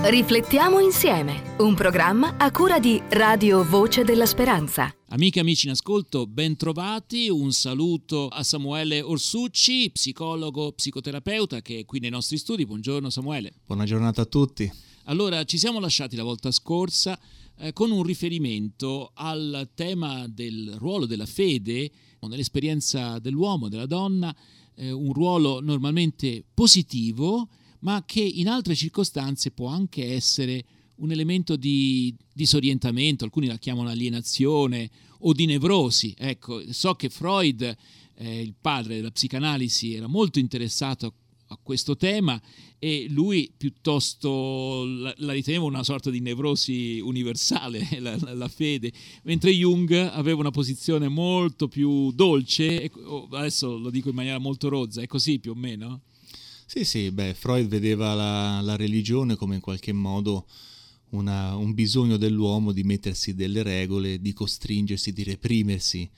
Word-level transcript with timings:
Riflettiamo 0.00 0.78
insieme, 0.78 1.56
un 1.58 1.74
programma 1.74 2.36
a 2.36 2.52
cura 2.52 2.78
di 2.78 3.02
Radio 3.10 3.64
Voce 3.64 4.04
della 4.04 4.26
Speranza. 4.26 4.94
Amiche 5.08 5.38
e 5.38 5.42
amici 5.42 5.66
in 5.66 5.72
ascolto, 5.72 6.28
ben 6.28 6.56
trovati. 6.56 7.28
Un 7.28 7.50
saluto 7.52 8.28
a 8.28 8.44
Samuele 8.44 9.02
Orsucci, 9.02 9.90
psicologo, 9.90 10.70
psicoterapeuta 10.70 11.60
che 11.62 11.80
è 11.80 11.84
qui 11.84 11.98
nei 11.98 12.10
nostri 12.10 12.38
studi. 12.38 12.64
Buongiorno 12.64 13.10
Samuele. 13.10 13.52
Buona 13.66 13.84
giornata 13.84 14.22
a 14.22 14.24
tutti. 14.24 14.70
Allora, 15.06 15.42
ci 15.42 15.58
siamo 15.58 15.80
lasciati 15.80 16.14
la 16.14 16.22
volta 16.22 16.52
scorsa 16.52 17.18
eh, 17.58 17.72
con 17.72 17.90
un 17.90 18.04
riferimento 18.04 19.10
al 19.14 19.68
tema 19.74 20.28
del 20.28 20.76
ruolo 20.78 21.06
della 21.06 21.26
fede 21.26 21.90
nell'esperienza 22.20 23.18
dell'uomo, 23.18 23.68
della 23.68 23.86
donna, 23.86 24.34
eh, 24.76 24.92
un 24.92 25.12
ruolo 25.12 25.60
normalmente 25.60 26.44
positivo 26.54 27.48
ma 27.80 28.04
che 28.04 28.20
in 28.20 28.48
altre 28.48 28.74
circostanze 28.74 29.50
può 29.50 29.68
anche 29.68 30.12
essere 30.12 30.64
un 30.96 31.10
elemento 31.12 31.56
di 31.56 32.14
disorientamento, 32.32 33.24
alcuni 33.24 33.46
la 33.46 33.58
chiamano 33.58 33.88
alienazione 33.88 34.90
o 35.20 35.32
di 35.32 35.46
nevrosi. 35.46 36.14
Ecco, 36.16 36.62
so 36.72 36.94
che 36.94 37.08
Freud, 37.08 37.76
eh, 38.14 38.40
il 38.40 38.54
padre 38.60 38.96
della 38.96 39.10
psicanalisi, 39.10 39.94
era 39.94 40.06
molto 40.06 40.38
interessato 40.38 41.12
a 41.50 41.58
questo 41.62 41.96
tema 41.96 42.40
e 42.78 43.06
lui 43.08 43.50
piuttosto 43.56 44.84
la, 44.84 45.14
la 45.18 45.32
riteneva 45.32 45.64
una 45.64 45.82
sorta 45.82 46.10
di 46.10 46.20
nevrosi 46.20 47.00
universale, 47.00 47.86
la, 48.00 48.16
la, 48.34 48.48
fede, 48.48 48.92
mentre 49.22 49.50
Jung 49.52 49.90
aveva 49.92 50.40
una 50.40 50.50
posizione 50.50 51.08
molto 51.08 51.68
più 51.68 52.12
dolce, 52.12 52.90
oh, 53.04 53.28
adesso 53.32 53.78
lo 53.78 53.90
dico 53.90 54.10
in 54.10 54.14
maniera 54.14 54.38
molto 54.38 54.68
rozza, 54.68 55.00
è 55.00 55.06
così 55.06 55.38
più 55.38 55.52
o 55.52 55.54
meno? 55.54 56.02
Sì, 56.70 56.84
sì, 56.84 57.10
beh, 57.10 57.32
Freud 57.32 57.66
vedeva 57.66 58.12
la, 58.12 58.60
la 58.60 58.76
religione 58.76 59.36
come 59.36 59.54
in 59.54 59.62
qualche 59.62 59.94
modo 59.94 60.46
una, 61.12 61.56
un 61.56 61.72
bisogno 61.72 62.18
dell'uomo 62.18 62.72
di 62.72 62.82
mettersi 62.82 63.34
delle 63.34 63.62
regole, 63.62 64.20
di 64.20 64.34
costringersi, 64.34 65.14
di 65.14 65.22
reprimersi 65.22 66.10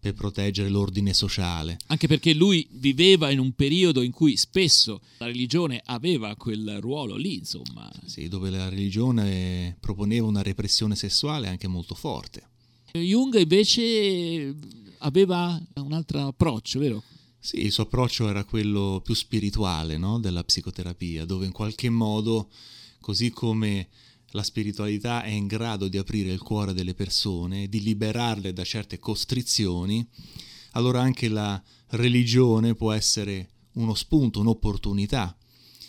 per 0.00 0.14
proteggere 0.14 0.70
l'ordine 0.70 1.12
sociale. 1.12 1.76
Anche 1.88 2.06
perché 2.06 2.32
lui 2.32 2.66
viveva 2.70 3.30
in 3.30 3.40
un 3.40 3.52
periodo 3.52 4.00
in 4.00 4.10
cui 4.10 4.38
spesso 4.38 5.02
la 5.18 5.26
religione 5.26 5.82
aveva 5.84 6.34
quel 6.34 6.78
ruolo 6.80 7.16
lì, 7.16 7.34
insomma. 7.34 7.92
Sì, 8.06 8.26
dove 8.28 8.48
la 8.48 8.70
religione 8.70 9.76
proponeva 9.78 10.26
una 10.26 10.40
repressione 10.40 10.96
sessuale 10.96 11.46
anche 11.46 11.68
molto 11.68 11.94
forte. 11.94 12.48
Jung 12.92 13.38
invece 13.38 14.54
aveva 15.00 15.60
un 15.74 15.92
altro 15.92 16.28
approccio, 16.28 16.78
vero? 16.78 17.02
Sì, 17.42 17.64
il 17.64 17.72
suo 17.72 17.84
approccio 17.84 18.28
era 18.28 18.44
quello 18.44 19.00
più 19.02 19.14
spirituale 19.14 19.96
no? 19.96 20.20
della 20.20 20.44
psicoterapia, 20.44 21.24
dove 21.24 21.46
in 21.46 21.52
qualche 21.52 21.88
modo, 21.88 22.50
così 23.00 23.30
come 23.30 23.88
la 24.32 24.42
spiritualità 24.42 25.22
è 25.22 25.30
in 25.30 25.46
grado 25.46 25.88
di 25.88 25.96
aprire 25.96 26.32
il 26.32 26.40
cuore 26.40 26.74
delle 26.74 26.94
persone, 26.94 27.68
di 27.68 27.82
liberarle 27.82 28.52
da 28.52 28.62
certe 28.62 28.98
costrizioni, 28.98 30.06
allora 30.72 31.00
anche 31.00 31.28
la 31.28 31.60
religione 31.88 32.74
può 32.74 32.92
essere 32.92 33.48
uno 33.72 33.94
spunto, 33.94 34.40
un'opportunità. 34.40 35.34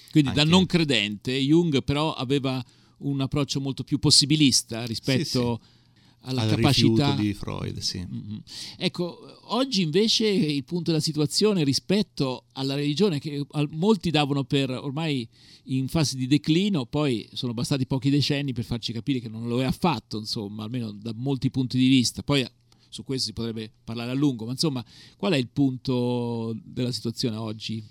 Quindi 0.09 0.29
anche... 0.29 0.43
da 0.43 0.49
non 0.49 0.65
credente 0.65 1.37
Jung 1.37 1.83
però 1.83 2.13
aveva 2.13 2.63
un 2.99 3.19
approccio 3.19 3.59
molto 3.59 3.83
più 3.83 3.99
possibilista 3.99 4.85
rispetto 4.85 5.59
sì, 5.61 5.65
sì 5.65 5.79
alla 6.21 6.41
Al 6.41 6.49
capacità 6.49 7.15
di 7.15 7.33
Freud, 7.33 7.79
sì. 7.79 7.99
Mm-hmm. 7.99 8.37
Ecco, 8.77 9.53
oggi 9.53 9.81
invece 9.81 10.27
il 10.27 10.63
punto 10.63 10.91
della 10.91 11.01
situazione 11.01 11.63
rispetto 11.63 12.45
alla 12.53 12.75
religione 12.75 13.19
che 13.19 13.45
molti 13.71 14.11
davano 14.11 14.43
per 14.43 14.69
ormai 14.69 15.27
in 15.65 15.87
fase 15.87 16.15
di 16.17 16.27
declino, 16.27 16.85
poi 16.85 17.27
sono 17.33 17.53
bastati 17.53 17.85
pochi 17.85 18.09
decenni 18.09 18.53
per 18.53 18.63
farci 18.63 18.93
capire 18.93 19.19
che 19.19 19.29
non 19.29 19.47
lo 19.47 19.61
è 19.61 19.65
affatto, 19.65 20.17
insomma, 20.17 20.63
almeno 20.63 20.91
da 20.91 21.13
molti 21.15 21.49
punti 21.49 21.77
di 21.77 21.87
vista. 21.87 22.23
Poi 22.23 22.45
su 22.89 23.03
questo 23.03 23.27
si 23.27 23.33
potrebbe 23.33 23.71
parlare 23.83 24.11
a 24.11 24.15
lungo, 24.15 24.45
ma 24.45 24.51
insomma, 24.51 24.83
qual 25.17 25.33
è 25.33 25.37
il 25.37 25.47
punto 25.47 26.55
della 26.63 26.91
situazione 26.91 27.35
oggi? 27.37 27.83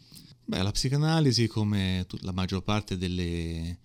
Beh, 0.45 0.63
la 0.63 0.73
psicanalisi, 0.73 1.47
come 1.47 2.07
la 2.21 2.33
maggior 2.33 2.63
parte 2.63 2.97
delle, 2.99 3.79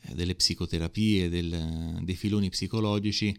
eh, 0.00 0.14
delle 0.14 0.34
psicoterapie, 0.34 1.28
del, 1.28 1.98
dei 2.02 2.14
filoni 2.14 2.48
psicologici, 2.50 3.36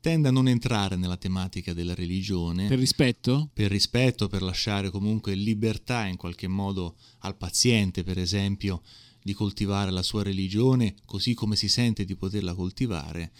tende 0.00 0.28
a 0.28 0.30
non 0.30 0.48
entrare 0.48 0.96
nella 0.96 1.16
tematica 1.16 1.72
della 1.72 1.94
religione. 1.94 2.68
Per 2.68 2.78
rispetto? 2.78 3.50
Per 3.52 3.70
rispetto, 3.70 4.28
per 4.28 4.42
lasciare 4.42 4.90
comunque 4.90 5.34
libertà 5.34 6.06
in 6.06 6.16
qualche 6.16 6.48
modo 6.48 6.96
al 7.20 7.36
paziente, 7.36 8.04
per 8.04 8.18
esempio, 8.18 8.82
di 9.22 9.32
coltivare 9.32 9.90
la 9.90 10.02
sua 10.02 10.22
religione 10.22 10.94
così 11.04 11.34
come 11.34 11.56
si 11.56 11.68
sente 11.68 12.04
di 12.04 12.14
poterla 12.14 12.54
coltivare. 12.54 13.32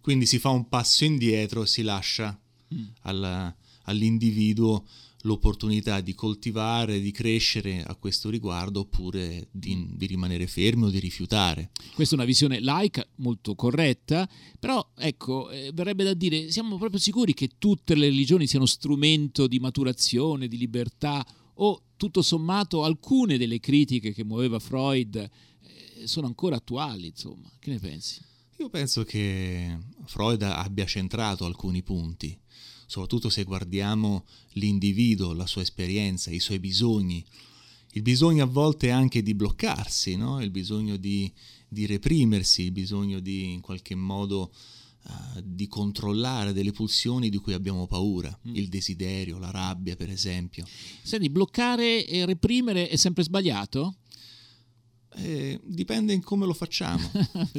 Quindi 0.00 0.26
si 0.26 0.38
fa 0.38 0.48
un 0.48 0.68
passo 0.68 1.04
indietro 1.04 1.62
e 1.62 1.66
si 1.66 1.82
lascia 1.82 2.38
mm. 2.74 2.84
alla, 3.02 3.54
all'individuo 3.82 4.86
l'opportunità 5.24 6.00
di 6.00 6.14
coltivare, 6.14 7.00
di 7.00 7.10
crescere 7.10 7.82
a 7.82 7.94
questo 7.96 8.30
riguardo 8.30 8.80
oppure 8.80 9.48
di, 9.50 9.88
di, 9.96 10.06
rimanere 10.06 10.46
fermi 10.46 10.84
o 10.84 10.90
di 10.90 10.98
rifiutare. 10.98 11.70
Questa 11.94 12.14
è 12.14 12.18
una 12.18 12.26
visione 12.26 12.60
laica 12.60 13.06
molto 13.16 13.54
corretta, 13.54 14.28
però 14.58 14.86
ecco, 14.96 15.50
eh, 15.50 15.70
verrebbe 15.72 16.04
da 16.04 16.14
dire, 16.14 16.50
siamo 16.50 16.76
proprio 16.78 17.00
sicuri 17.00 17.34
che 17.34 17.52
tutte 17.58 17.94
le 17.94 18.08
religioni 18.08 18.46
siano 18.46 18.66
strumento 18.66 19.46
di 19.46 19.58
maturazione, 19.58 20.48
di 20.48 20.58
libertà 20.58 21.24
o 21.54 21.82
tutto 21.96 22.22
sommato 22.22 22.84
alcune 22.84 23.38
delle 23.38 23.60
critiche 23.60 24.12
che 24.12 24.24
muoveva 24.24 24.58
Freud 24.58 25.16
eh, 25.16 26.06
sono 26.06 26.26
ancora 26.26 26.56
attuali, 26.56 27.08
insomma, 27.08 27.50
che 27.58 27.70
ne 27.70 27.78
pensi? 27.78 28.20
Io 28.58 28.68
penso 28.68 29.04
che 29.04 29.78
Freud 30.04 30.42
abbia 30.42 30.84
centrato 30.84 31.44
alcuni 31.44 31.82
punti 31.82 32.38
soprattutto 32.86 33.28
se 33.28 33.44
guardiamo 33.44 34.24
l'individuo, 34.52 35.32
la 35.32 35.46
sua 35.46 35.62
esperienza, 35.62 36.30
i 36.30 36.40
suoi 36.40 36.58
bisogni. 36.58 37.24
Il 37.92 38.02
bisogno 38.02 38.42
a 38.42 38.46
volte 38.46 38.90
anche 38.90 39.22
di 39.22 39.34
bloccarsi, 39.34 40.16
no? 40.16 40.42
il 40.42 40.50
bisogno 40.50 40.96
di, 40.96 41.32
di, 41.68 41.86
reprimersi, 41.86 42.62
il 42.62 42.72
bisogno 42.72 43.20
di 43.20 43.52
in 43.52 43.60
qualche 43.60 43.94
modo 43.94 44.52
uh, 45.04 45.40
di 45.40 45.68
controllare 45.68 46.52
delle 46.52 46.72
pulsioni 46.72 47.30
di 47.30 47.38
cui 47.38 47.52
abbiamo 47.52 47.86
paura, 47.86 48.36
mm. 48.48 48.56
il 48.56 48.68
desiderio, 48.68 49.38
la 49.38 49.52
rabbia 49.52 49.94
per 49.94 50.10
esempio. 50.10 50.66
Senti, 51.02 51.30
bloccare 51.30 52.04
e 52.04 52.26
reprimere 52.26 52.88
è 52.88 52.96
sempre 52.96 53.22
sbagliato? 53.22 53.98
Eh, 55.16 55.60
dipende 55.62 56.12
in 56.12 56.22
come 56.22 56.46
lo 56.46 56.54
facciamo. 56.54 57.10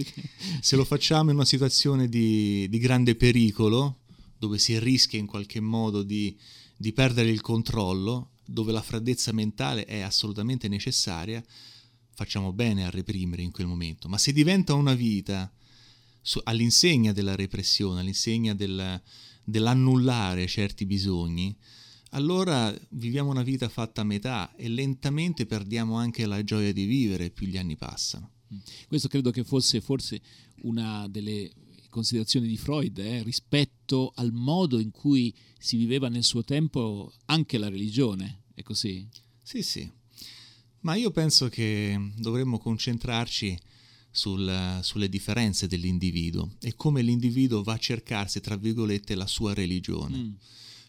Se 0.59 0.75
lo 0.75 0.83
facciamo 0.83 1.29
in 1.29 1.37
una 1.37 1.45
situazione 1.45 2.09
di, 2.09 2.67
di 2.67 2.77
grande 2.77 3.15
pericolo, 3.15 3.99
dove 4.45 4.59
si 4.59 4.77
rischia 4.79 5.17
in 5.17 5.25
qualche 5.25 5.59
modo 5.59 6.03
di, 6.03 6.37
di 6.77 6.93
perdere 6.93 7.29
il 7.29 7.41
controllo, 7.41 8.33
dove 8.45 8.71
la 8.71 8.81
freddezza 8.81 9.31
mentale 9.31 9.85
è 9.85 10.01
assolutamente 10.01 10.67
necessaria, 10.67 11.43
facciamo 12.13 12.53
bene 12.53 12.85
a 12.85 12.91
reprimere 12.91 13.41
in 13.41 13.51
quel 13.51 13.65
momento. 13.65 14.07
Ma 14.07 14.19
se 14.19 14.31
diventa 14.31 14.75
una 14.75 14.93
vita 14.93 15.51
su, 16.21 16.39
all'insegna 16.43 17.11
della 17.11 17.35
repressione, 17.35 18.01
all'insegna 18.01 18.53
del, 18.53 19.01
dell'annullare 19.43 20.45
certi 20.45 20.85
bisogni, 20.85 21.55
allora 22.11 22.73
viviamo 22.91 23.31
una 23.31 23.43
vita 23.43 23.67
fatta 23.67 24.01
a 24.01 24.05
metà 24.05 24.55
e 24.55 24.69
lentamente 24.69 25.47
perdiamo 25.47 25.95
anche 25.97 26.27
la 26.27 26.43
gioia 26.43 26.71
di 26.71 26.85
vivere 26.85 27.31
più 27.31 27.47
gli 27.47 27.57
anni 27.57 27.75
passano. 27.75 28.33
Questo 28.87 29.07
credo 29.07 29.31
che 29.31 29.43
fosse 29.43 29.81
forse 29.81 30.21
una 30.61 31.07
delle 31.09 31.51
considerazioni 31.89 32.47
di 32.47 32.57
Freud 32.57 32.97
eh, 32.99 33.23
rispetto 33.23 33.74
al 34.15 34.31
modo 34.31 34.79
in 34.79 34.91
cui 34.91 35.33
si 35.59 35.77
viveva 35.77 36.09
nel 36.09 36.23
suo 36.23 36.43
tempo 36.43 37.13
anche 37.25 37.57
la 37.57 37.69
religione, 37.69 38.43
è 38.53 38.63
così? 38.63 39.07
Sì, 39.43 39.61
sì, 39.61 39.89
ma 40.81 40.95
io 40.95 41.11
penso 41.11 41.49
che 41.49 42.11
dovremmo 42.15 42.59
concentrarci 42.59 43.57
sul, 44.11 44.79
sulle 44.81 45.09
differenze 45.09 45.67
dell'individuo 45.67 46.51
e 46.61 46.75
come 46.75 47.01
l'individuo 47.01 47.63
va 47.63 47.73
a 47.73 47.77
cercarsi, 47.77 48.39
tra 48.39 48.55
virgolette, 48.55 49.15
la 49.15 49.27
sua 49.27 49.53
religione. 49.53 50.17
Mm. 50.17 50.33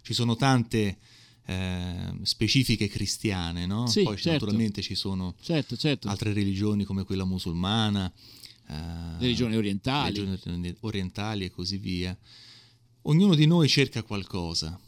Ci 0.02 0.14
sono 0.14 0.36
tante 0.36 0.98
eh, 1.46 2.12
specifiche 2.22 2.88
cristiane, 2.88 3.66
no? 3.66 3.86
Sì, 3.86 4.02
Poi 4.02 4.16
certo. 4.16 4.44
naturalmente 4.44 4.82
ci 4.82 4.94
sono 4.94 5.34
certo, 5.40 5.76
certo. 5.76 6.08
altre 6.08 6.32
religioni 6.32 6.84
come 6.84 7.04
quella 7.04 7.24
musulmana, 7.24 8.12
uh, 8.68 9.18
religioni 9.18 9.56
orientali. 9.56 10.18
religioni 10.20 10.76
orientali 10.80 11.44
e 11.46 11.50
così 11.50 11.78
via. 11.78 12.16
Ognuno 13.08 13.36
di 13.36 13.46
noi 13.46 13.68
cerca 13.68 14.02
qualcosa. 14.02 14.78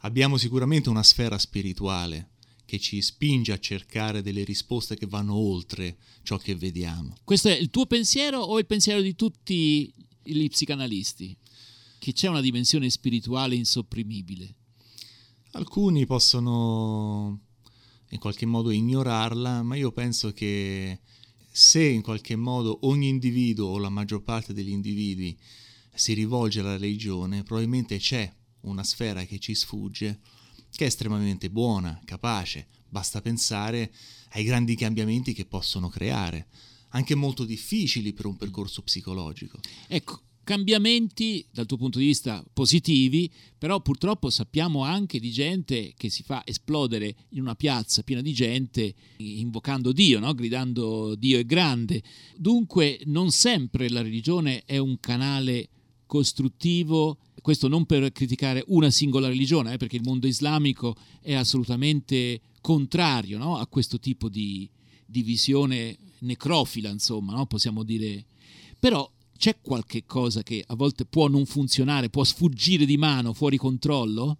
Abbiamo 0.00 0.36
sicuramente 0.38 0.88
una 0.88 1.04
sfera 1.04 1.38
spirituale 1.38 2.30
che 2.64 2.80
ci 2.80 3.00
spinge 3.00 3.52
a 3.52 3.60
cercare 3.60 4.22
delle 4.22 4.42
risposte 4.42 4.96
che 4.96 5.06
vanno 5.06 5.34
oltre 5.34 5.98
ciò 6.24 6.36
che 6.36 6.56
vediamo. 6.56 7.14
Questo 7.22 7.48
è 7.48 7.52
il 7.52 7.70
tuo 7.70 7.86
pensiero 7.86 8.40
o 8.40 8.58
il 8.58 8.66
pensiero 8.66 9.00
di 9.00 9.14
tutti 9.14 9.92
gli 10.24 10.48
psicanalisti? 10.48 11.36
Che 12.00 12.12
c'è 12.12 12.26
una 12.26 12.40
dimensione 12.40 12.90
spirituale 12.90 13.54
insopprimibile? 13.54 14.54
Alcuni 15.52 16.06
possono 16.06 17.38
in 18.08 18.18
qualche 18.18 18.46
modo 18.46 18.72
ignorarla, 18.72 19.62
ma 19.62 19.76
io 19.76 19.92
penso 19.92 20.32
che 20.32 20.98
se 21.48 21.84
in 21.84 22.02
qualche 22.02 22.34
modo 22.34 22.80
ogni 22.82 23.06
individuo 23.06 23.68
o 23.68 23.78
la 23.78 23.90
maggior 23.90 24.24
parte 24.24 24.52
degli 24.52 24.70
individui 24.70 25.38
si 25.94 26.12
rivolge 26.12 26.60
alla 26.60 26.76
religione, 26.76 27.42
probabilmente 27.42 27.98
c'è 27.98 28.32
una 28.62 28.84
sfera 28.84 29.24
che 29.24 29.38
ci 29.38 29.54
sfugge, 29.54 30.20
che 30.70 30.84
è 30.84 30.88
estremamente 30.88 31.50
buona, 31.50 32.00
capace, 32.04 32.66
basta 32.88 33.20
pensare 33.20 33.92
ai 34.30 34.44
grandi 34.44 34.74
cambiamenti 34.74 35.32
che 35.32 35.46
possono 35.46 35.88
creare, 35.88 36.48
anche 36.90 37.14
molto 37.14 37.44
difficili 37.44 38.12
per 38.12 38.26
un 38.26 38.36
percorso 38.36 38.82
psicologico. 38.82 39.60
Ecco, 39.86 40.22
cambiamenti 40.44 41.44
dal 41.50 41.66
tuo 41.66 41.78
punto 41.78 41.98
di 41.98 42.06
vista 42.06 42.44
positivi, 42.52 43.30
però 43.58 43.80
purtroppo 43.80 44.30
sappiamo 44.30 44.84
anche 44.84 45.18
di 45.18 45.32
gente 45.32 45.94
che 45.96 46.10
si 46.10 46.22
fa 46.22 46.42
esplodere 46.44 47.14
in 47.30 47.40
una 47.40 47.54
piazza 47.54 48.02
piena 48.02 48.20
di 48.20 48.32
gente 48.32 48.94
invocando 49.16 49.92
Dio, 49.92 50.20
no? 50.20 50.34
gridando 50.34 51.14
Dio 51.16 51.38
è 51.38 51.44
grande. 51.44 52.02
Dunque 52.36 53.00
non 53.06 53.30
sempre 53.30 53.88
la 53.88 54.02
religione 54.02 54.64
è 54.64 54.76
un 54.76 55.00
canale 55.00 55.70
costruttivo, 56.14 57.18
questo 57.42 57.66
non 57.66 57.86
per 57.86 58.12
criticare 58.12 58.62
una 58.68 58.88
singola 58.88 59.26
religione, 59.26 59.72
eh, 59.72 59.78
perché 59.78 59.96
il 59.96 60.04
mondo 60.04 60.28
islamico 60.28 60.94
è 61.20 61.34
assolutamente 61.34 62.40
contrario 62.60 63.36
no? 63.36 63.56
a 63.56 63.66
questo 63.66 63.98
tipo 63.98 64.28
di, 64.28 64.70
di 65.04 65.22
visione 65.22 65.98
necrofila, 66.20 66.88
insomma, 66.88 67.34
no? 67.34 67.46
possiamo 67.46 67.82
dire. 67.82 68.26
Però 68.78 69.10
c'è 69.36 69.60
qualche 69.60 70.04
cosa 70.06 70.44
che 70.44 70.62
a 70.64 70.76
volte 70.76 71.04
può 71.04 71.26
non 71.26 71.46
funzionare, 71.46 72.10
può 72.10 72.22
sfuggire 72.22 72.86
di 72.86 72.96
mano, 72.96 73.32
fuori 73.32 73.56
controllo? 73.56 74.38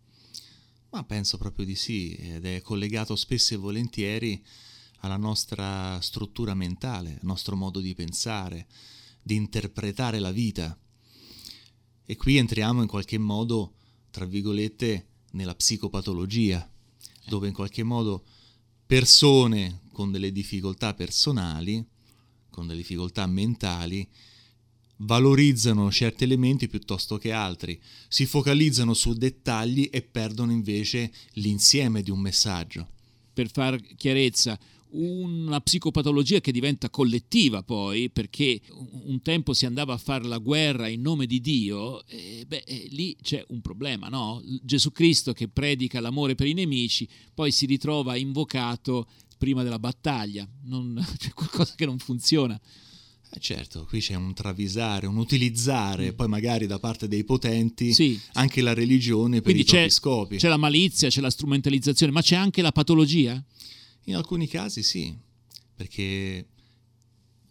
Ma 0.91 1.03
penso 1.03 1.39
proprio 1.39 1.67
di 1.67 1.75
sì, 1.75 2.15
ed 2.15 2.45
è 2.47 2.61
collegato 2.63 3.17
spesso 3.17 3.55
e 3.55 3.57
volentieri 3.57 4.41
alla 5.01 5.17
nostra 5.17 6.01
struttura 6.01 6.55
mentale, 6.55 7.15
al 7.15 7.19
nostro 7.23 7.57
modo 7.57 7.81
di 7.81 7.95
pensare, 7.95 8.69
di 9.21 9.35
interpretare 9.35 10.21
la 10.21 10.31
vita. 10.31 10.79
E 12.07 12.17
qui 12.17 12.37
entriamo 12.37 12.83
in 12.83 12.89
qualche 12.89 13.19
modo, 13.19 13.75
tra 14.11 14.25
virgolette, 14.25 15.07
nella 15.33 15.55
psicopatologia, 15.55 16.71
dove 17.27 17.49
in 17.49 17.55
qualche 17.55 17.83
modo 17.83 18.25
persone 18.87 19.81
con 19.93 20.13
delle 20.13 20.31
difficoltà 20.31 20.93
personali, 20.93 21.85
con 22.51 22.67
delle 22.67 22.81
difficoltà 22.81 23.27
mentali, 23.27 24.07
valorizzano 24.99 25.91
certi 25.91 26.25
elementi 26.25 26.69
piuttosto 26.69 27.17
che 27.19 27.33
altri, 27.33 27.81
si 28.09 28.27
focalizzano 28.27 28.95
su 28.95 29.15
dettagli 29.15 29.89
e 29.91 30.03
perdono 30.03 30.53
invece 30.53 31.13
l'insieme 31.33 32.03
di 32.03 32.11
un 32.11 32.21
messaggio. 32.21 32.89
Per 33.33 33.51
far 33.51 33.81
chiarezza, 33.97 34.59
una 34.95 35.61
psicopatologia 35.61 36.41
che 36.41 36.53
diventa 36.53 36.91
collettiva 36.91 37.63
poi, 37.63 38.11
perché 38.11 38.61
un 39.05 39.21
tempo 39.23 39.53
si 39.53 39.67
andava 39.67 39.95
a 39.95 39.99
fare 39.99 40.25
la 40.25 40.39
guerra 40.39 40.89
in 40.89 41.01
nome 41.01 41.27
di 41.27 41.41
Dio, 41.41 42.07
e 42.07 42.45
beh, 42.47 42.65
lì 42.91 43.17
c'è 43.21 43.45
un 43.49 43.61
problema, 43.61 44.09
no? 44.09 44.43
Gesù 44.63 44.93
Cristo 44.93 45.33
che 45.33 45.49
predica 45.49 46.01
l'amore 46.01 46.35
per 46.35 46.47
i 46.47 46.55
nemici, 46.55 47.09
poi 47.33 47.51
si 47.51 47.67
ritrova 47.67 48.17
invocato 48.17 49.09
prima 49.37 49.63
della 49.63 49.79
battaglia, 49.79 50.49
non, 50.65 51.05
c'è 51.19 51.31
qualcosa 51.31 51.75
che 51.77 51.87
non 51.87 51.99
funziona. 51.99 52.59
Eh 53.37 53.41
certo, 53.41 53.85
qui 53.87 53.99
c'è 53.99 54.15
un 54.15 54.33
travisare, 54.33 55.09
un 55.09 55.17
utilizzare 55.17 56.13
mm. 56.13 56.15
poi 56.15 56.29
magari 56.29 56.69
da 56.69 56.79
parte 56.79 57.09
dei 57.09 57.25
potenti 57.25 57.93
sì. 57.93 58.21
anche 58.35 58.61
la 58.61 58.75
religione 58.75 59.41
per 59.41 59.53
Quindi 59.53 59.63
i 59.63 59.65
propri 59.65 59.91
scopi. 59.91 60.37
C'è 60.37 60.47
la 60.47 60.57
malizia, 60.57 61.09
c'è 61.09 61.21
la 61.21 61.31
strumentalizzazione, 61.31 62.13
ma 62.13 62.23
c'è 62.23 62.37
anche 62.37 62.63
la 62.63 62.71
patologia? 62.71 63.43
In 64.05 64.17
alcuni 64.17 64.47
casi 64.47 64.83
sì, 64.83 65.17
perché 65.75 66.49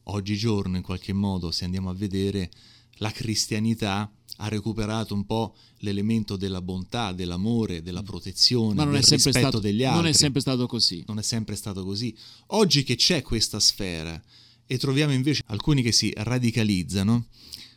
oggigiorno 0.03 0.77
in 0.77 0.83
qualche 0.83 1.13
modo, 1.13 1.51
se 1.51 1.65
andiamo 1.65 1.89
a 1.89 1.94
vedere, 1.94 2.51
la 2.97 3.11
cristianità 3.11 4.11
ha 4.38 4.47
recuperato 4.47 5.13
un 5.13 5.25
po' 5.25 5.55
l'elemento 5.79 6.35
della 6.35 6.61
bontà, 6.61 7.11
dell'amore, 7.11 7.81
della 7.81 8.01
mm. 8.01 8.05
protezione, 8.05 8.73
Ma 8.75 8.83
non 8.83 8.94
del 8.94 9.03
è 9.03 9.09
rispetto 9.09 9.38
stato, 9.38 9.59
degli 9.59 9.83
altri. 9.83 10.01
Non 10.01 10.09
è 10.09 10.13
sempre 10.13 10.41
stato 10.41 10.67
così. 10.67 11.03
Non 11.07 11.19
è 11.19 11.23
sempre 11.23 11.55
stato 11.55 11.83
così. 11.83 12.15
Oggi 12.47 12.83
che 12.83 12.95
c'è 12.95 13.21
questa 13.21 13.59
sfera, 13.59 14.21
e 14.65 14.77
troviamo 14.77 15.13
invece 15.13 15.44
alcuni 15.47 15.81
che 15.81 15.91
si 15.91 16.11
radicalizzano 16.15 17.27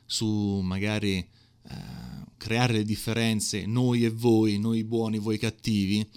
su 0.05 0.61
magari 0.63 1.17
eh, 1.17 1.75
creare 2.37 2.75
le 2.75 2.85
differenze 2.85 3.67
noi 3.67 4.05
e 4.05 4.11
voi, 4.11 4.59
noi 4.59 4.85
buoni, 4.85 5.19
voi 5.19 5.39
cattivi, 5.39 6.09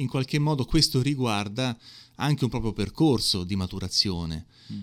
in 0.00 0.08
qualche 0.08 0.38
modo 0.38 0.64
questo 0.64 1.00
riguarda 1.02 1.76
anche 2.16 2.44
un 2.44 2.50
proprio 2.50 2.72
percorso 2.72 3.44
di 3.44 3.56
maturazione. 3.56 4.46
Mm. 4.72 4.80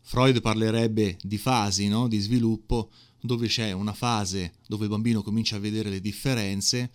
Freud 0.00 0.40
parlerebbe 0.40 1.16
di 1.22 1.38
fasi 1.38 1.88
no? 1.88 2.08
di 2.08 2.18
sviluppo 2.18 2.90
dove 3.20 3.48
c'è 3.48 3.72
una 3.72 3.92
fase 3.92 4.54
dove 4.66 4.84
il 4.84 4.90
bambino 4.90 5.22
comincia 5.22 5.56
a 5.56 5.60
vedere 5.60 5.90
le 5.90 6.00
differenze 6.00 6.90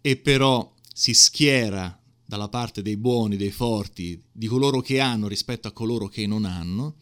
e 0.00 0.16
però 0.16 0.72
si 0.92 1.14
schiera 1.14 1.98
dalla 2.24 2.48
parte 2.48 2.82
dei 2.82 2.96
buoni, 2.96 3.36
dei 3.36 3.50
forti, 3.50 4.20
di 4.30 4.46
coloro 4.46 4.80
che 4.80 5.00
hanno 5.00 5.28
rispetto 5.28 5.68
a 5.68 5.72
coloro 5.72 6.08
che 6.08 6.26
non 6.26 6.44
hanno, 6.44 6.96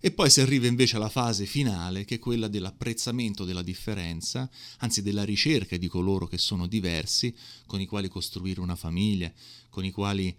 e 0.00 0.10
poi 0.12 0.30
si 0.30 0.40
arriva 0.40 0.66
invece 0.66 0.96
alla 0.96 1.10
fase 1.10 1.44
finale, 1.44 2.06
che 2.06 2.16
è 2.16 2.18
quella 2.18 2.48
dell'apprezzamento 2.48 3.44
della 3.44 3.62
differenza, 3.62 4.48
anzi 4.78 5.02
della 5.02 5.24
ricerca 5.24 5.76
di 5.76 5.88
coloro 5.88 6.26
che 6.26 6.38
sono 6.38 6.66
diversi, 6.66 7.34
con 7.66 7.80
i 7.80 7.86
quali 7.86 8.08
costruire 8.08 8.60
una 8.60 8.76
famiglia, 8.76 9.30
con 9.68 9.84
i 9.84 9.90
quali 9.90 10.34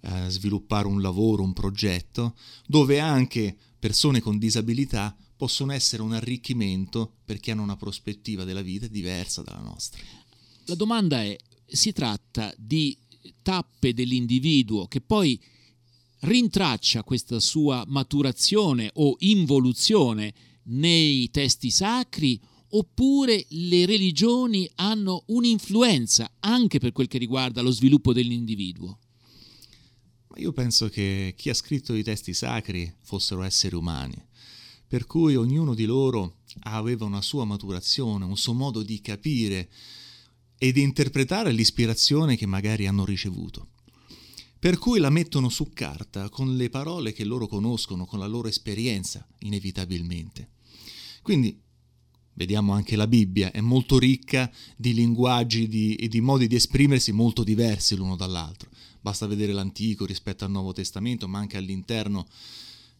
eh, 0.00 0.28
sviluppare 0.28 0.86
un 0.86 1.00
lavoro, 1.00 1.42
un 1.42 1.54
progetto, 1.54 2.36
dove 2.66 3.00
anche 3.00 3.56
persone 3.78 4.20
con 4.20 4.38
disabilità 4.38 5.16
possono 5.34 5.72
essere 5.72 6.02
un 6.02 6.12
arricchimento 6.12 7.16
perché 7.24 7.50
hanno 7.50 7.62
una 7.62 7.76
prospettiva 7.76 8.44
della 8.44 8.62
vita 8.62 8.86
diversa 8.86 9.42
dalla 9.42 9.60
nostra. 9.60 10.02
La 10.66 10.74
domanda 10.74 11.22
è, 11.22 11.36
si 11.66 11.92
tratta 11.92 12.52
di 12.58 12.96
tappe 13.42 13.94
dell'individuo 13.94 14.86
che 14.86 15.00
poi 15.00 15.40
rintraccia 16.26 17.04
questa 17.04 17.38
sua 17.38 17.84
maturazione 17.86 18.90
o 18.94 19.14
involuzione 19.20 20.34
nei 20.64 21.30
testi 21.30 21.70
sacri 21.70 22.40
oppure 22.70 23.46
le 23.50 23.86
religioni 23.86 24.68
hanno 24.74 25.22
un'influenza 25.26 26.32
anche 26.40 26.80
per 26.80 26.90
quel 26.90 27.06
che 27.06 27.18
riguarda 27.18 27.62
lo 27.62 27.70
sviluppo 27.70 28.12
dell'individuo? 28.12 28.98
Io 30.38 30.52
penso 30.52 30.88
che 30.88 31.32
chi 31.36 31.48
ha 31.48 31.54
scritto 31.54 31.94
i 31.94 32.02
testi 32.02 32.34
sacri 32.34 32.92
fossero 33.02 33.42
esseri 33.42 33.76
umani, 33.76 34.20
per 34.86 35.06
cui 35.06 35.36
ognuno 35.36 35.74
di 35.74 35.84
loro 35.84 36.38
aveva 36.62 37.04
una 37.04 37.22
sua 37.22 37.44
maturazione, 37.44 38.24
un 38.24 38.36
suo 38.36 38.52
modo 38.52 38.82
di 38.82 39.00
capire 39.00 39.70
e 40.58 40.72
di 40.72 40.82
interpretare 40.82 41.52
l'ispirazione 41.52 42.36
che 42.36 42.46
magari 42.46 42.86
hanno 42.86 43.04
ricevuto. 43.04 43.68
Per 44.58 44.78
cui 44.78 44.98
la 44.98 45.10
mettono 45.10 45.48
su 45.48 45.70
carta 45.72 46.28
con 46.28 46.56
le 46.56 46.70
parole 46.70 47.12
che 47.12 47.24
loro 47.24 47.46
conoscono, 47.46 48.06
con 48.06 48.18
la 48.18 48.26
loro 48.26 48.48
esperienza, 48.48 49.26
inevitabilmente. 49.40 50.50
Quindi 51.22 51.60
vediamo 52.32 52.72
anche 52.72 52.96
la 52.96 53.06
Bibbia, 53.06 53.50
è 53.50 53.60
molto 53.60 53.98
ricca 53.98 54.50
di 54.76 54.94
linguaggi 54.94 55.68
di, 55.68 55.94
e 55.96 56.08
di 56.08 56.20
modi 56.20 56.46
di 56.46 56.54
esprimersi 56.54 57.12
molto 57.12 57.42
diversi 57.42 57.96
l'uno 57.96 58.16
dall'altro. 58.16 58.70
Basta 59.00 59.26
vedere 59.26 59.52
l'Antico 59.52 60.04
rispetto 60.04 60.44
al 60.44 60.50
Nuovo 60.50 60.72
Testamento, 60.72 61.28
ma 61.28 61.38
anche 61.38 61.56
all'interno 61.56 62.26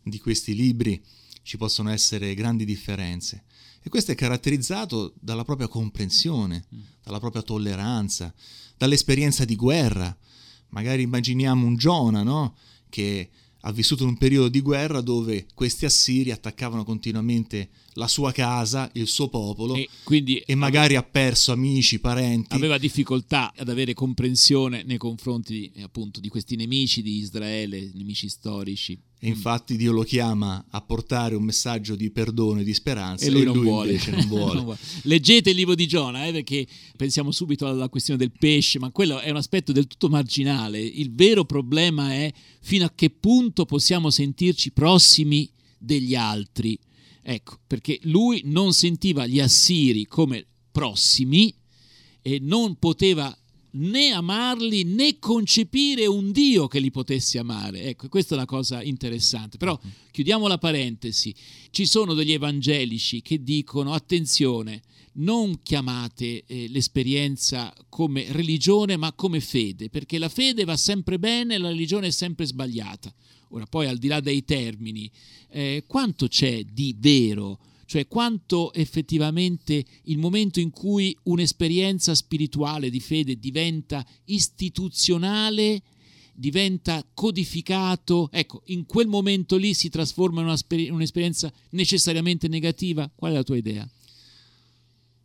di 0.03 0.19
questi 0.21 0.55
libri 0.55 1.03
ci 1.43 1.57
possono 1.57 1.91
essere 1.91 2.35
grandi 2.35 2.65
differenze. 2.65 3.45
E 3.83 3.89
questo 3.89 4.11
è 4.13 4.15
caratterizzato 4.17 5.15
dalla 5.21 5.45
propria 5.45 5.69
comprensione, 5.69 6.65
mm. 6.75 6.81
dalla 7.05 7.21
propria 7.21 7.43
tolleranza, 7.43 8.35
dall'esperienza 8.77 9.45
di 9.45 9.55
guerra. 9.55 10.17
Magari 10.71 11.03
immaginiamo 11.03 11.67
un 11.67 11.77
Giona, 11.77 12.23
no? 12.23 12.57
Che 12.89 13.31
ha 13.67 13.73
vissuto 13.73 14.05
in 14.05 14.11
un 14.11 14.17
periodo 14.17 14.49
di 14.49 14.61
guerra 14.61 15.01
dove 15.01 15.47
questi 15.53 15.87
assiri 15.87 16.31
attaccavano 16.31 16.85
continuamente 16.85 17.71
la 17.95 18.07
sua 18.07 18.31
casa, 18.31 18.89
il 18.95 19.09
suo 19.09 19.29
popolo 19.29 19.75
e, 19.75 19.89
quindi 20.05 20.39
e 20.39 20.55
magari 20.55 20.95
aveva, 20.95 21.01
ha 21.01 21.11
perso 21.11 21.51
amici, 21.51 21.99
parenti. 21.99 22.55
Aveva 22.55 22.79
difficoltà 22.79 23.53
ad 23.57 23.69
avere 23.69 23.93
comprensione 23.93 24.85
nei 24.85 24.99
confronti 24.99 25.73
appunto 25.83 26.21
di 26.21 26.29
questi 26.29 26.55
nemici 26.55 27.03
di 27.03 27.17
Israele, 27.17 27.91
nemici 27.95 28.29
storici. 28.29 28.97
E 29.19 29.29
infatti 29.29 29.77
Dio 29.77 29.93
lo 29.93 30.03
chiama 30.03 30.67
a 30.69 30.81
portare 30.83 31.35
un 31.35 31.43
messaggio 31.43 31.97
di 31.97 32.11
perdono 32.11 32.61
e 32.61 32.65
di 32.65 32.75
speranza 32.75 33.25
e 33.25 33.31
lui, 33.31 33.43
e 33.43 33.45
non, 33.45 33.57
lui 33.57 33.65
vuole. 33.65 34.01
non, 34.11 34.27
vuole. 34.29 34.55
non, 34.55 34.65
vuole. 34.65 34.79
Leggete 35.03 35.51
il 35.51 35.57
libro 35.57 35.75
di 35.75 35.87
Giona, 35.87 36.27
eh, 36.27 36.33
perché 36.33 36.67
pensiamo 36.97 37.31
subito 37.31 37.67
alla 37.67 37.89
questione 37.89 38.19
del 38.19 38.33
pesce, 38.39 38.79
ma 38.79 38.91
quello 38.91 39.19
è 39.19 39.31
un 39.31 39.37
aspetto 39.37 39.73
del 39.73 39.87
tutto 39.87 40.09
marginale. 40.09 40.81
Il 40.81 41.15
vero 41.15 41.45
problema 41.45 42.13
è 42.13 42.31
fino 42.61 42.85
a 42.85 42.93
che 42.95 43.09
punto 43.09 43.65
possiamo 43.65 44.11
sentirci 44.11 44.73
prossimi 44.73 45.51
degli 45.79 46.15
altri. 46.15 46.79
Ecco, 47.23 47.59
perché 47.67 47.99
lui 48.03 48.43
non 48.45 48.73
sentiva 48.73 49.27
gli 49.27 49.41
assiri 49.41 50.07
come 50.07 50.47
prossimi 50.71 51.53
e 52.21 52.39
non 52.41 52.77
poteva 52.79 53.37
né 53.77 54.11
amarli 54.11 54.85
né 54.85 55.19
concepire 55.19 56.07
un 56.07 56.33
Dio 56.33 56.67
che 56.67 56.81
li 56.81 56.91
potesse 56.91 57.39
amare. 57.39 57.83
Ecco, 57.83 58.09
questa 58.09 58.35
è 58.35 58.39
una 58.39 58.47
cosa 58.47 58.83
interessante. 58.83 59.57
Però 59.57 59.79
mm-hmm. 59.79 59.95
chiudiamo 60.11 60.47
la 60.47 60.59
parentesi. 60.59 61.35
Ci 61.71 61.87
sono 61.87 62.15
degli 62.15 62.33
evangelici 62.33 63.23
che 63.23 63.43
dicono 63.43 63.93
attenzione, 63.93 64.83
non 65.15 65.63
chiamate 65.63 66.45
eh, 66.47 66.69
l'esperienza 66.69 67.73
come 67.89 68.27
religione 68.33 68.97
ma 68.97 69.13
come 69.13 69.41
fede, 69.41 69.89
perché 69.89 70.19
la 70.19 70.29
fede 70.29 70.65
va 70.65 70.77
sempre 70.77 71.19
bene, 71.19 71.59
la 71.59 71.69
religione 71.69 72.09
è 72.09 72.11
sempre 72.13 72.47
sbagliata. 72.47 73.13
Ora 73.51 73.67
poi 73.67 73.87
al 73.87 73.99
di 73.99 74.09
là 74.09 74.21
dei 74.21 74.45
termini, 74.45 75.11
eh, 75.51 75.85
quanto 75.87 76.29
c'è 76.29 76.65
di 76.65 76.95
vero? 76.99 77.59
Cioè 77.87 78.09
quanto 78.09 78.73
effettivamente 78.73 79.85
il 80.05 80.19
momento 80.19 80.59
in 80.59 80.71
cui 80.71 81.17
un'esperienza 81.25 82.15
spirituale 82.15 82.91
di 82.91 83.01
fede 83.01 83.39
diventa 83.39 84.05
istituzionale, 84.25 85.83
diventa 86.35 87.07
codificato, 87.15 88.29
ecco, 88.33 88.63
in 88.67 88.87
quel 88.87 89.07
momento 89.07 89.57
lì 89.57 89.73
si 89.73 89.89
trasforma 89.89 90.41
in 90.43 90.93
un'esperienza 90.93 91.53
necessariamente 91.71 92.49
negativa? 92.49 93.11
Qual 93.15 93.33
è 93.33 93.35
la 93.35 93.45
tua 93.45 93.57
idea? 93.57 93.89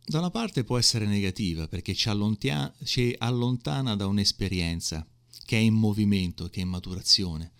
Da 0.04 0.18
una 0.18 0.30
parte 0.30 0.64
può 0.64 0.78
essere 0.78 1.06
negativa 1.06 1.68
perché 1.68 1.94
ci 1.94 2.08
allontana, 2.08 2.72
ci 2.84 3.14
allontana 3.18 3.94
da 3.96 4.06
un'esperienza 4.06 5.06
che 5.44 5.56
è 5.56 5.60
in 5.60 5.74
movimento, 5.74 6.48
che 6.48 6.60
è 6.60 6.62
in 6.62 6.68
maturazione, 6.68 7.52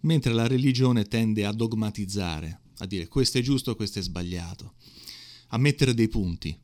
mentre 0.00 0.32
la 0.32 0.46
religione 0.46 1.04
tende 1.04 1.44
a 1.44 1.52
dogmatizzare, 1.52 2.60
a 2.78 2.86
dire 2.86 3.08
questo 3.08 3.38
è 3.38 3.42
giusto, 3.42 3.76
questo 3.76 3.98
è 3.98 4.02
sbagliato, 4.02 4.74
a 5.48 5.58
mettere 5.58 5.94
dei 5.94 6.08
punti, 6.08 6.56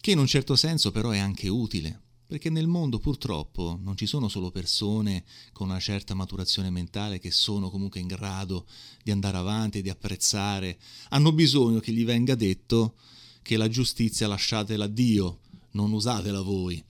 che 0.00 0.10
in 0.10 0.18
un 0.18 0.26
certo 0.26 0.56
senso 0.56 0.90
però 0.90 1.10
è 1.10 1.18
anche 1.18 1.48
utile, 1.48 2.00
perché 2.26 2.50
nel 2.50 2.66
mondo 2.66 2.98
purtroppo 2.98 3.78
non 3.82 3.96
ci 3.96 4.06
sono 4.06 4.28
solo 4.28 4.50
persone 4.50 5.24
con 5.52 5.70
una 5.70 5.80
certa 5.80 6.14
maturazione 6.14 6.68
mentale 6.68 7.18
che 7.18 7.30
sono 7.30 7.70
comunque 7.70 8.00
in 8.00 8.06
grado 8.06 8.66
di 9.02 9.10
andare 9.10 9.38
avanti, 9.38 9.80
di 9.80 9.88
apprezzare, 9.88 10.78
hanno 11.08 11.32
bisogno 11.32 11.80
che 11.80 11.92
gli 11.92 12.04
venga 12.04 12.34
detto 12.34 12.96
che 13.40 13.56
la 13.56 13.68
giustizia 13.68 14.28
lasciatela 14.28 14.84
a 14.84 14.88
Dio, 14.88 15.40
non 15.70 15.90
usatela 15.92 16.42
voi. 16.42 16.84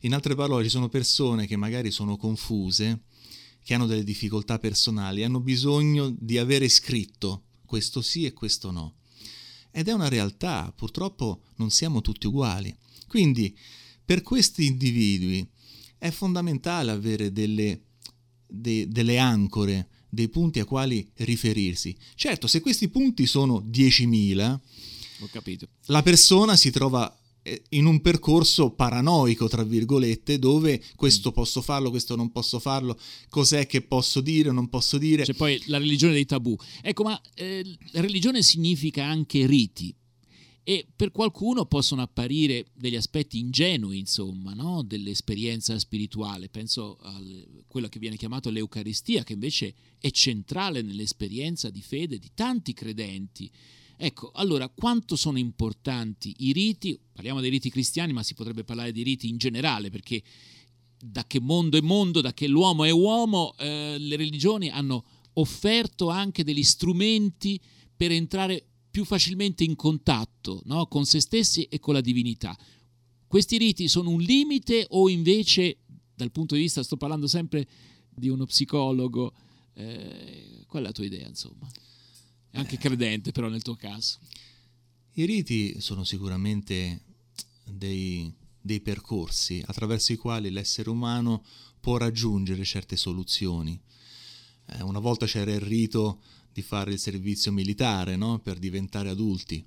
In 0.00 0.14
altre 0.14 0.34
parole, 0.34 0.64
ci 0.64 0.70
sono 0.70 0.88
persone 0.88 1.46
che 1.46 1.56
magari 1.56 1.90
sono 1.90 2.16
confuse, 2.16 3.02
che 3.62 3.74
hanno 3.74 3.86
delle 3.86 4.02
difficoltà 4.02 4.58
personali, 4.58 5.24
hanno 5.24 5.40
bisogno 5.40 6.10
di 6.18 6.38
avere 6.38 6.70
scritto 6.70 7.42
questo 7.70 8.02
sì 8.02 8.24
e 8.24 8.32
questo 8.32 8.72
no. 8.72 8.96
Ed 9.70 9.86
è 9.86 9.92
una 9.92 10.08
realtà, 10.08 10.72
purtroppo 10.74 11.42
non 11.58 11.70
siamo 11.70 12.00
tutti 12.00 12.26
uguali. 12.26 12.76
Quindi, 13.06 13.56
per 14.04 14.22
questi 14.22 14.66
individui 14.66 15.48
è 15.96 16.10
fondamentale 16.10 16.90
avere 16.90 17.30
delle, 17.30 17.82
de, 18.44 18.88
delle 18.88 19.18
ancore, 19.18 19.86
dei 20.08 20.28
punti 20.28 20.58
a 20.58 20.64
quali 20.64 21.08
riferirsi. 21.18 21.96
Certo, 22.16 22.48
se 22.48 22.58
questi 22.58 22.88
punti 22.88 23.24
sono 23.26 23.60
10.000, 23.60 24.58
ho 25.20 25.28
capito. 25.30 25.68
La 25.86 26.02
persona 26.02 26.56
si 26.56 26.72
trova 26.72 27.19
in 27.70 27.86
un 27.86 28.00
percorso 28.00 28.70
paranoico, 28.70 29.48
tra 29.48 29.62
virgolette, 29.62 30.38
dove 30.38 30.82
questo 30.96 31.30
mm. 31.30 31.32
posso 31.32 31.62
farlo, 31.62 31.90
questo 31.90 32.16
non 32.16 32.30
posso 32.30 32.58
farlo, 32.58 32.98
cos'è 33.28 33.66
che 33.66 33.82
posso 33.82 34.20
dire 34.20 34.50
o 34.50 34.52
non 34.52 34.68
posso 34.68 34.98
dire. 34.98 35.24
C'è 35.24 35.34
poi 35.34 35.60
la 35.66 35.78
religione 35.78 36.12
dei 36.12 36.26
tabù. 36.26 36.56
Ecco, 36.82 37.02
ma 37.04 37.20
eh, 37.34 37.64
religione 37.92 38.42
significa 38.42 39.04
anche 39.04 39.46
riti. 39.46 39.94
E 40.62 40.86
per 40.94 41.10
qualcuno 41.10 41.64
possono 41.64 42.02
apparire 42.02 42.66
degli 42.74 42.94
aspetti 42.94 43.38
ingenui, 43.38 43.98
insomma, 43.98 44.52
no? 44.52 44.82
dell'esperienza 44.82 45.78
spirituale. 45.78 46.48
Penso 46.48 46.98
a 47.00 47.20
quello 47.66 47.88
che 47.88 47.98
viene 47.98 48.16
chiamato 48.16 48.50
l'Eucaristia, 48.50 49.24
che 49.24 49.32
invece 49.32 49.74
è 49.98 50.10
centrale 50.10 50.82
nell'esperienza 50.82 51.70
di 51.70 51.82
fede 51.82 52.18
di 52.18 52.30
tanti 52.34 52.72
credenti 52.72 53.50
Ecco, 54.02 54.30
allora, 54.32 54.66
quanto 54.70 55.14
sono 55.14 55.36
importanti 55.36 56.34
i 56.38 56.52
riti? 56.52 56.98
Parliamo 57.12 57.42
dei 57.42 57.50
riti 57.50 57.68
cristiani, 57.68 58.14
ma 58.14 58.22
si 58.22 58.32
potrebbe 58.32 58.64
parlare 58.64 58.92
di 58.92 59.02
riti 59.02 59.28
in 59.28 59.36
generale, 59.36 59.90
perché 59.90 60.22
da 60.98 61.26
che 61.26 61.38
mondo 61.38 61.76
è 61.76 61.82
mondo, 61.82 62.22
da 62.22 62.32
che 62.32 62.46
l'uomo 62.46 62.84
è 62.84 62.90
uomo, 62.90 63.54
eh, 63.58 63.96
le 63.98 64.16
religioni 64.16 64.70
hanno 64.70 65.04
offerto 65.34 66.08
anche 66.08 66.44
degli 66.44 66.62
strumenti 66.62 67.60
per 67.94 68.10
entrare 68.10 68.64
più 68.90 69.04
facilmente 69.04 69.64
in 69.64 69.76
contatto 69.76 70.62
no? 70.64 70.86
con 70.86 71.04
se 71.04 71.20
stessi 71.20 71.64
e 71.64 71.78
con 71.78 71.92
la 71.92 72.00
divinità. 72.00 72.56
Questi 73.26 73.58
riti 73.58 73.86
sono 73.86 74.08
un 74.08 74.22
limite 74.22 74.86
o 74.88 75.10
invece, 75.10 75.76
dal 76.14 76.32
punto 76.32 76.54
di 76.54 76.62
vista, 76.62 76.82
sto 76.82 76.96
parlando 76.96 77.26
sempre 77.26 77.68
di 78.08 78.30
uno 78.30 78.46
psicologo, 78.46 79.34
eh, 79.74 80.64
qual 80.66 80.84
è 80.84 80.86
la 80.86 80.92
tua 80.92 81.04
idea, 81.04 81.28
insomma? 81.28 81.70
Anche 82.52 82.78
credente 82.78 83.32
però 83.32 83.48
nel 83.48 83.62
tuo 83.62 83.76
caso. 83.76 84.18
I 85.14 85.24
riti 85.24 85.80
sono 85.80 86.04
sicuramente 86.04 87.02
dei, 87.64 88.32
dei 88.60 88.80
percorsi 88.80 89.62
attraverso 89.66 90.12
i 90.12 90.16
quali 90.16 90.50
l'essere 90.50 90.90
umano 90.90 91.44
può 91.80 91.96
raggiungere 91.96 92.64
certe 92.64 92.96
soluzioni. 92.96 93.80
Eh, 94.66 94.82
una 94.82 94.98
volta 94.98 95.26
c'era 95.26 95.52
il 95.52 95.60
rito 95.60 96.20
di 96.52 96.62
fare 96.62 96.92
il 96.92 96.98
servizio 96.98 97.52
militare 97.52 98.16
no? 98.16 98.38
per 98.38 98.58
diventare 98.58 99.08
adulti. 99.08 99.64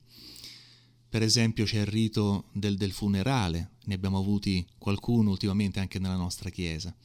Per 1.10 1.22
esempio 1.22 1.66
c'è 1.66 1.80
il 1.80 1.86
rito 1.86 2.46
del, 2.54 2.76
del, 2.76 2.92
funerale, 2.92 3.74
ne 3.84 3.94
abbiamo 3.94 4.18
avuti 4.18 4.66
qualcuno 4.78 5.30
ultimamente 5.30 5.80
anche 5.80 6.00
nella 6.00 6.16
nostra 6.16 6.50
Chiesa. 6.50 6.96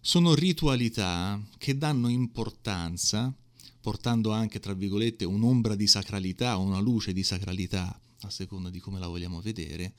Sono 0.00 0.34
ritualità 0.34 1.38
che 1.58 1.76
danno 1.76 2.08
importanza 2.08 3.34
portando 3.80 4.30
anche, 4.30 4.60
tra 4.60 4.74
virgolette, 4.74 5.24
un'ombra 5.24 5.74
di 5.74 5.86
sacralità, 5.86 6.56
una 6.56 6.80
luce 6.80 7.12
di 7.12 7.22
sacralità, 7.22 7.98
a 8.22 8.30
seconda 8.30 8.70
di 8.70 8.78
come 8.78 8.98
la 8.98 9.08
vogliamo 9.08 9.40
vedere, 9.40 9.94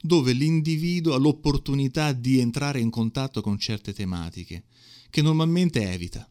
dove 0.00 0.32
l'individuo 0.32 1.14
ha 1.14 1.18
l'opportunità 1.18 2.12
di 2.12 2.38
entrare 2.38 2.80
in 2.80 2.90
contatto 2.90 3.40
con 3.40 3.58
certe 3.58 3.92
tematiche, 3.92 4.64
che 5.10 5.22
normalmente 5.22 5.90
evita. 5.90 6.28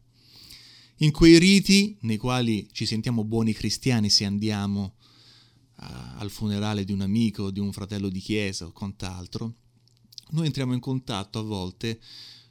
In 1.00 1.10
quei 1.12 1.38
riti, 1.38 1.96
nei 2.00 2.16
quali 2.16 2.68
ci 2.72 2.86
sentiamo 2.86 3.24
buoni 3.24 3.52
cristiani 3.52 4.10
se 4.10 4.24
andiamo 4.24 4.94
a, 5.76 6.16
al 6.16 6.30
funerale 6.30 6.84
di 6.84 6.92
un 6.92 7.02
amico, 7.02 7.50
di 7.50 7.60
un 7.60 7.72
fratello 7.72 8.08
di 8.08 8.20
chiesa 8.20 8.66
o 8.66 8.72
quant'altro, 8.72 9.54
noi 10.30 10.46
entriamo 10.46 10.74
in 10.74 10.80
contatto 10.80 11.38
a 11.38 11.42
volte 11.42 12.00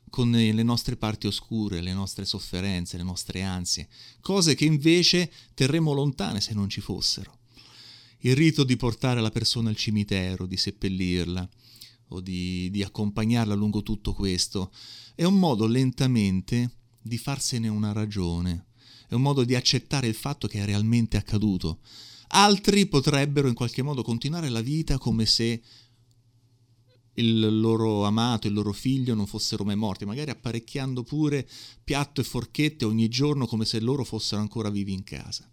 con 0.09 0.31
le 0.31 0.63
nostre 0.63 0.95
parti 0.95 1.27
oscure, 1.27 1.81
le 1.81 1.93
nostre 1.93 2.25
sofferenze, 2.25 2.97
le 2.97 3.03
nostre 3.03 3.43
ansie, 3.43 3.87
cose 4.21 4.55
che 4.55 4.65
invece 4.65 5.31
terremo 5.53 5.93
lontane 5.93 6.41
se 6.41 6.53
non 6.53 6.69
ci 6.69 6.81
fossero. 6.81 7.35
Il 8.19 8.35
rito 8.35 8.63
di 8.63 8.77
portare 8.77 9.21
la 9.21 9.29
persona 9.29 9.69
al 9.69 9.75
cimitero, 9.75 10.45
di 10.45 10.57
seppellirla 10.57 11.47
o 12.09 12.21
di, 12.21 12.69
di 12.71 12.83
accompagnarla 12.83 13.53
lungo 13.53 13.83
tutto 13.83 14.13
questo, 14.13 14.71
è 15.13 15.23
un 15.23 15.37
modo 15.37 15.67
lentamente 15.67 16.71
di 17.01 17.17
farsene 17.17 17.67
una 17.67 17.91
ragione, 17.91 18.65
è 19.07 19.13
un 19.13 19.21
modo 19.21 19.43
di 19.43 19.55
accettare 19.55 20.07
il 20.07 20.15
fatto 20.15 20.47
che 20.47 20.61
è 20.61 20.65
realmente 20.65 21.17
accaduto. 21.17 21.79
Altri 22.29 22.87
potrebbero 22.87 23.47
in 23.47 23.53
qualche 23.53 23.81
modo 23.81 24.03
continuare 24.03 24.49
la 24.49 24.61
vita 24.61 24.97
come 24.97 25.25
se 25.25 25.61
il 27.17 27.59
loro 27.59 28.05
amato, 28.05 28.47
il 28.47 28.53
loro 28.53 28.73
figlio 28.73 29.13
non 29.13 29.27
fossero 29.27 29.63
mai 29.63 29.75
morti, 29.75 30.05
magari 30.05 30.31
apparecchiando 30.31 31.03
pure 31.03 31.47
piatto 31.83 32.21
e 32.21 32.23
forchette 32.23 32.85
ogni 32.85 33.07
giorno 33.07 33.47
come 33.47 33.65
se 33.65 33.79
loro 33.79 34.03
fossero 34.03 34.41
ancora 34.41 34.69
vivi 34.69 34.93
in 34.93 35.03
casa. 35.03 35.49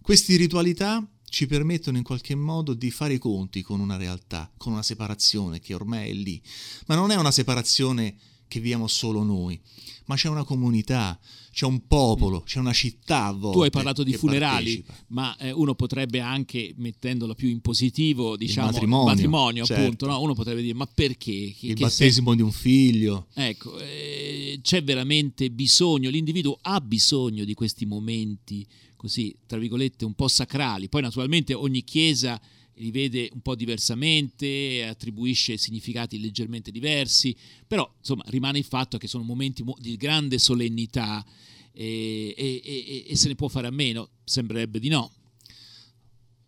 Queste 0.00 0.36
ritualità 0.36 1.06
ci 1.24 1.46
permettono 1.46 1.96
in 1.96 2.02
qualche 2.02 2.34
modo 2.34 2.74
di 2.74 2.90
fare 2.90 3.14
i 3.14 3.18
conti 3.18 3.62
con 3.62 3.80
una 3.80 3.96
realtà, 3.96 4.50
con 4.56 4.72
una 4.72 4.82
separazione 4.82 5.60
che 5.60 5.74
ormai 5.74 6.10
è 6.10 6.12
lì, 6.12 6.42
ma 6.86 6.94
non 6.94 7.10
è 7.10 7.16
una 7.16 7.30
separazione 7.30 8.16
che 8.50 8.58
viviamo 8.58 8.88
solo 8.88 9.22
noi, 9.22 9.58
ma 10.06 10.16
c'è 10.16 10.28
una 10.28 10.42
comunità, 10.42 11.16
c'è 11.52 11.66
un 11.66 11.86
popolo, 11.86 12.40
c'è 12.40 12.58
una 12.58 12.72
città 12.72 13.26
a 13.26 13.32
volte. 13.32 13.56
Tu 13.56 13.62
hai 13.62 13.70
parlato 13.70 14.02
di 14.02 14.12
funerali, 14.12 14.82
partecipa. 14.82 15.04
ma 15.08 15.36
eh, 15.36 15.52
uno 15.52 15.76
potrebbe 15.76 16.18
anche, 16.18 16.74
mettendolo 16.78 17.34
più 17.34 17.48
in 17.48 17.60
positivo, 17.60 18.36
diciamo, 18.36 18.66
il 18.66 18.72
matrimonio, 18.72 19.06
matrimonio 19.06 19.64
certo. 19.64 19.82
appunto, 19.82 20.06
no? 20.06 20.20
uno 20.20 20.34
potrebbe 20.34 20.62
dire, 20.62 20.74
ma 20.74 20.88
perché? 20.92 21.54
Che, 21.56 21.66
il 21.66 21.74
che 21.74 21.84
battesimo 21.84 22.28
sei... 22.28 22.36
di 22.36 22.42
un 22.42 22.50
figlio. 22.50 23.28
Ecco, 23.34 23.78
eh, 23.78 24.58
c'è 24.60 24.82
veramente 24.82 25.48
bisogno, 25.50 26.10
l'individuo 26.10 26.58
ha 26.60 26.80
bisogno 26.80 27.44
di 27.44 27.54
questi 27.54 27.86
momenti 27.86 28.66
così, 28.96 29.34
tra 29.46 29.58
virgolette, 29.58 30.04
un 30.04 30.14
po' 30.14 30.26
sacrali. 30.26 30.88
Poi 30.88 31.02
naturalmente 31.02 31.54
ogni 31.54 31.84
chiesa 31.84 32.40
li 32.80 32.90
vede 32.90 33.28
un 33.32 33.40
po' 33.40 33.54
diversamente, 33.54 34.84
attribuisce 34.84 35.56
significati 35.56 36.18
leggermente 36.18 36.70
diversi, 36.70 37.36
però 37.66 37.90
insomma 37.98 38.24
rimane 38.26 38.58
il 38.58 38.64
fatto 38.64 38.98
che 38.98 39.06
sono 39.06 39.22
momenti 39.22 39.64
di 39.78 39.96
grande 39.96 40.38
solennità 40.38 41.24
e, 41.72 42.34
e, 42.36 42.62
e, 42.64 43.04
e 43.06 43.16
se 43.16 43.28
ne 43.28 43.34
può 43.34 43.48
fare 43.48 43.66
a 43.66 43.70
meno, 43.70 44.10
sembrerebbe 44.24 44.80
di 44.80 44.88
no. 44.88 45.12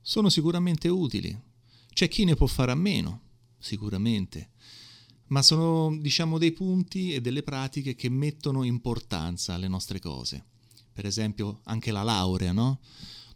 Sono 0.00 0.30
sicuramente 0.30 0.88
utili, 0.88 1.38
c'è 1.92 2.08
chi 2.08 2.24
ne 2.24 2.34
può 2.34 2.46
fare 2.46 2.72
a 2.72 2.76
meno, 2.76 3.20
sicuramente, 3.58 4.50
ma 5.28 5.42
sono 5.42 5.96
diciamo 5.98 6.38
dei 6.38 6.52
punti 6.52 7.12
e 7.12 7.20
delle 7.20 7.42
pratiche 7.42 7.94
che 7.94 8.08
mettono 8.08 8.64
importanza 8.64 9.54
alle 9.54 9.68
nostre 9.68 10.00
cose. 10.00 10.44
Per 10.92 11.06
esempio 11.06 11.60
anche 11.64 11.92
la 11.92 12.02
laurea, 12.02 12.52
no? 12.52 12.80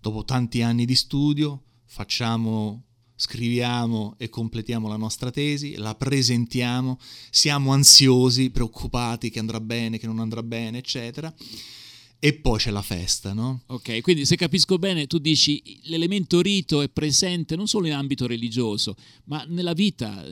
Dopo 0.00 0.24
tanti 0.24 0.62
anni 0.62 0.84
di 0.84 0.94
studio 0.94 1.62
facciamo 1.86 2.82
scriviamo 3.16 4.14
e 4.18 4.28
completiamo 4.28 4.88
la 4.88 4.96
nostra 4.96 5.30
tesi, 5.30 5.76
la 5.76 5.94
presentiamo, 5.94 6.98
siamo 7.30 7.72
ansiosi, 7.72 8.50
preoccupati 8.50 9.30
che 9.30 9.38
andrà 9.38 9.58
bene, 9.58 9.98
che 9.98 10.06
non 10.06 10.20
andrà 10.20 10.42
bene, 10.42 10.78
eccetera. 10.78 11.32
E 12.18 12.34
poi 12.34 12.58
c'è 12.58 12.70
la 12.70 12.82
festa, 12.82 13.32
no? 13.32 13.62
Ok, 13.66 14.00
quindi 14.00 14.24
se 14.24 14.36
capisco 14.36 14.78
bene, 14.78 15.06
tu 15.06 15.18
dici 15.18 15.80
l'elemento 15.84 16.40
rito 16.40 16.80
è 16.80 16.88
presente 16.88 17.56
non 17.56 17.68
solo 17.68 17.86
in 17.86 17.92
ambito 17.92 18.26
religioso, 18.26 18.96
ma 19.24 19.44
nella 19.46 19.74
vita 19.74 20.24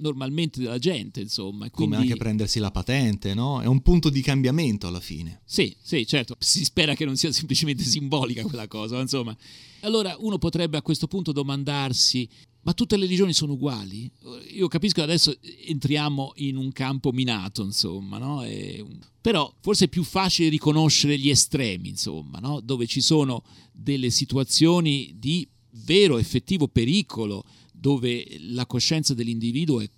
normalmente 0.00 0.60
della 0.60 0.78
gente, 0.78 1.20
insomma. 1.20 1.70
Quindi... 1.70 1.94
Come 1.94 2.08
anche 2.08 2.16
prendersi 2.16 2.58
la 2.58 2.70
patente, 2.70 3.34
no? 3.34 3.60
È 3.60 3.66
un 3.66 3.82
punto 3.82 4.08
di 4.08 4.22
cambiamento 4.22 4.86
alla 4.86 5.00
fine. 5.00 5.42
Sì, 5.44 5.74
sì, 5.80 6.06
certo. 6.06 6.36
Si 6.38 6.64
spera 6.64 6.94
che 6.94 7.04
non 7.04 7.16
sia 7.16 7.30
semplicemente 7.32 7.84
simbolica 7.84 8.42
quella 8.42 8.66
cosa, 8.66 8.98
insomma. 9.00 9.36
Allora 9.80 10.16
uno 10.18 10.38
potrebbe 10.38 10.76
a 10.76 10.82
questo 10.82 11.06
punto 11.06 11.32
domandarsi 11.32 12.28
ma 12.62 12.74
tutte 12.74 12.96
le 12.96 13.04
religioni 13.04 13.32
sono 13.32 13.54
uguali? 13.54 14.10
Io 14.52 14.68
capisco 14.68 14.96
che 14.96 15.02
adesso 15.02 15.34
entriamo 15.66 16.32
in 16.36 16.56
un 16.56 16.72
campo 16.72 17.10
minato, 17.10 17.62
insomma, 17.62 18.18
no? 18.18 18.42
E, 18.42 18.84
però 19.20 19.52
forse 19.60 19.86
è 19.86 19.88
più 19.88 20.02
facile 20.02 20.48
riconoscere 20.48 21.18
gli 21.18 21.30
estremi, 21.30 21.88
insomma, 21.88 22.38
no? 22.38 22.60
dove 22.60 22.86
ci 22.86 23.00
sono 23.00 23.44
delle 23.72 24.10
situazioni 24.10 25.14
di 25.18 25.48
vero 25.84 26.18
effettivo 26.18 26.68
pericolo, 26.68 27.44
dove 27.72 28.26
la 28.40 28.66
coscienza 28.66 29.14
dell'individuo 29.14 29.80
è, 29.80 29.88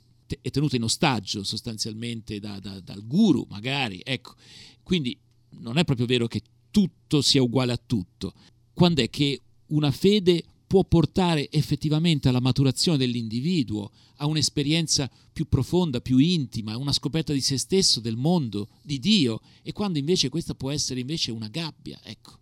è 0.41 0.51
tenuta 0.51 0.77
in 0.77 0.85
ostaggio 0.85 1.43
sostanzialmente 1.43 2.39
da, 2.39 2.61
da, 2.61 2.79
dal 2.81 3.05
guru, 3.07 3.45
magari. 3.49 4.01
Ecco, 4.05 4.35
quindi 4.83 5.19
non 5.61 5.79
è 5.79 5.85
proprio 5.85 6.07
vero 6.07 6.27
che 6.29 6.43
tutto 6.71 7.23
sia 7.23 7.43
uguale 7.43 7.73
a 7.73 7.81
tutto. 7.85 8.35
Quando 8.73 9.03
è 9.03 9.11
che 9.11 9.41
una 9.69 9.91
fede 9.91 10.45
può 10.73 10.85
portare 10.85 11.51
effettivamente 11.51 12.31
alla 12.31 12.41
maturazione 12.41 12.97
dell'individuo, 12.97 13.91
a 14.17 14.27
un'esperienza 14.27 15.11
più 15.31 15.47
profonda, 15.47 16.01
più 16.01 16.17
intima, 16.17 16.79
una 16.79 16.93
scoperta 16.95 17.35
di 17.35 17.43
se 17.43 17.59
stesso, 17.59 18.01
del 18.01 18.17
mondo, 18.17 18.71
di 18.81 18.99
Dio, 18.99 19.43
e 19.61 19.73
quando 19.73 19.99
invece 19.99 20.31
questa 20.31 20.55
può 20.55 20.71
essere 20.71 21.01
invece 21.01 21.31
una 21.31 21.49
gabbia, 21.49 22.01
ecco. 22.03 22.39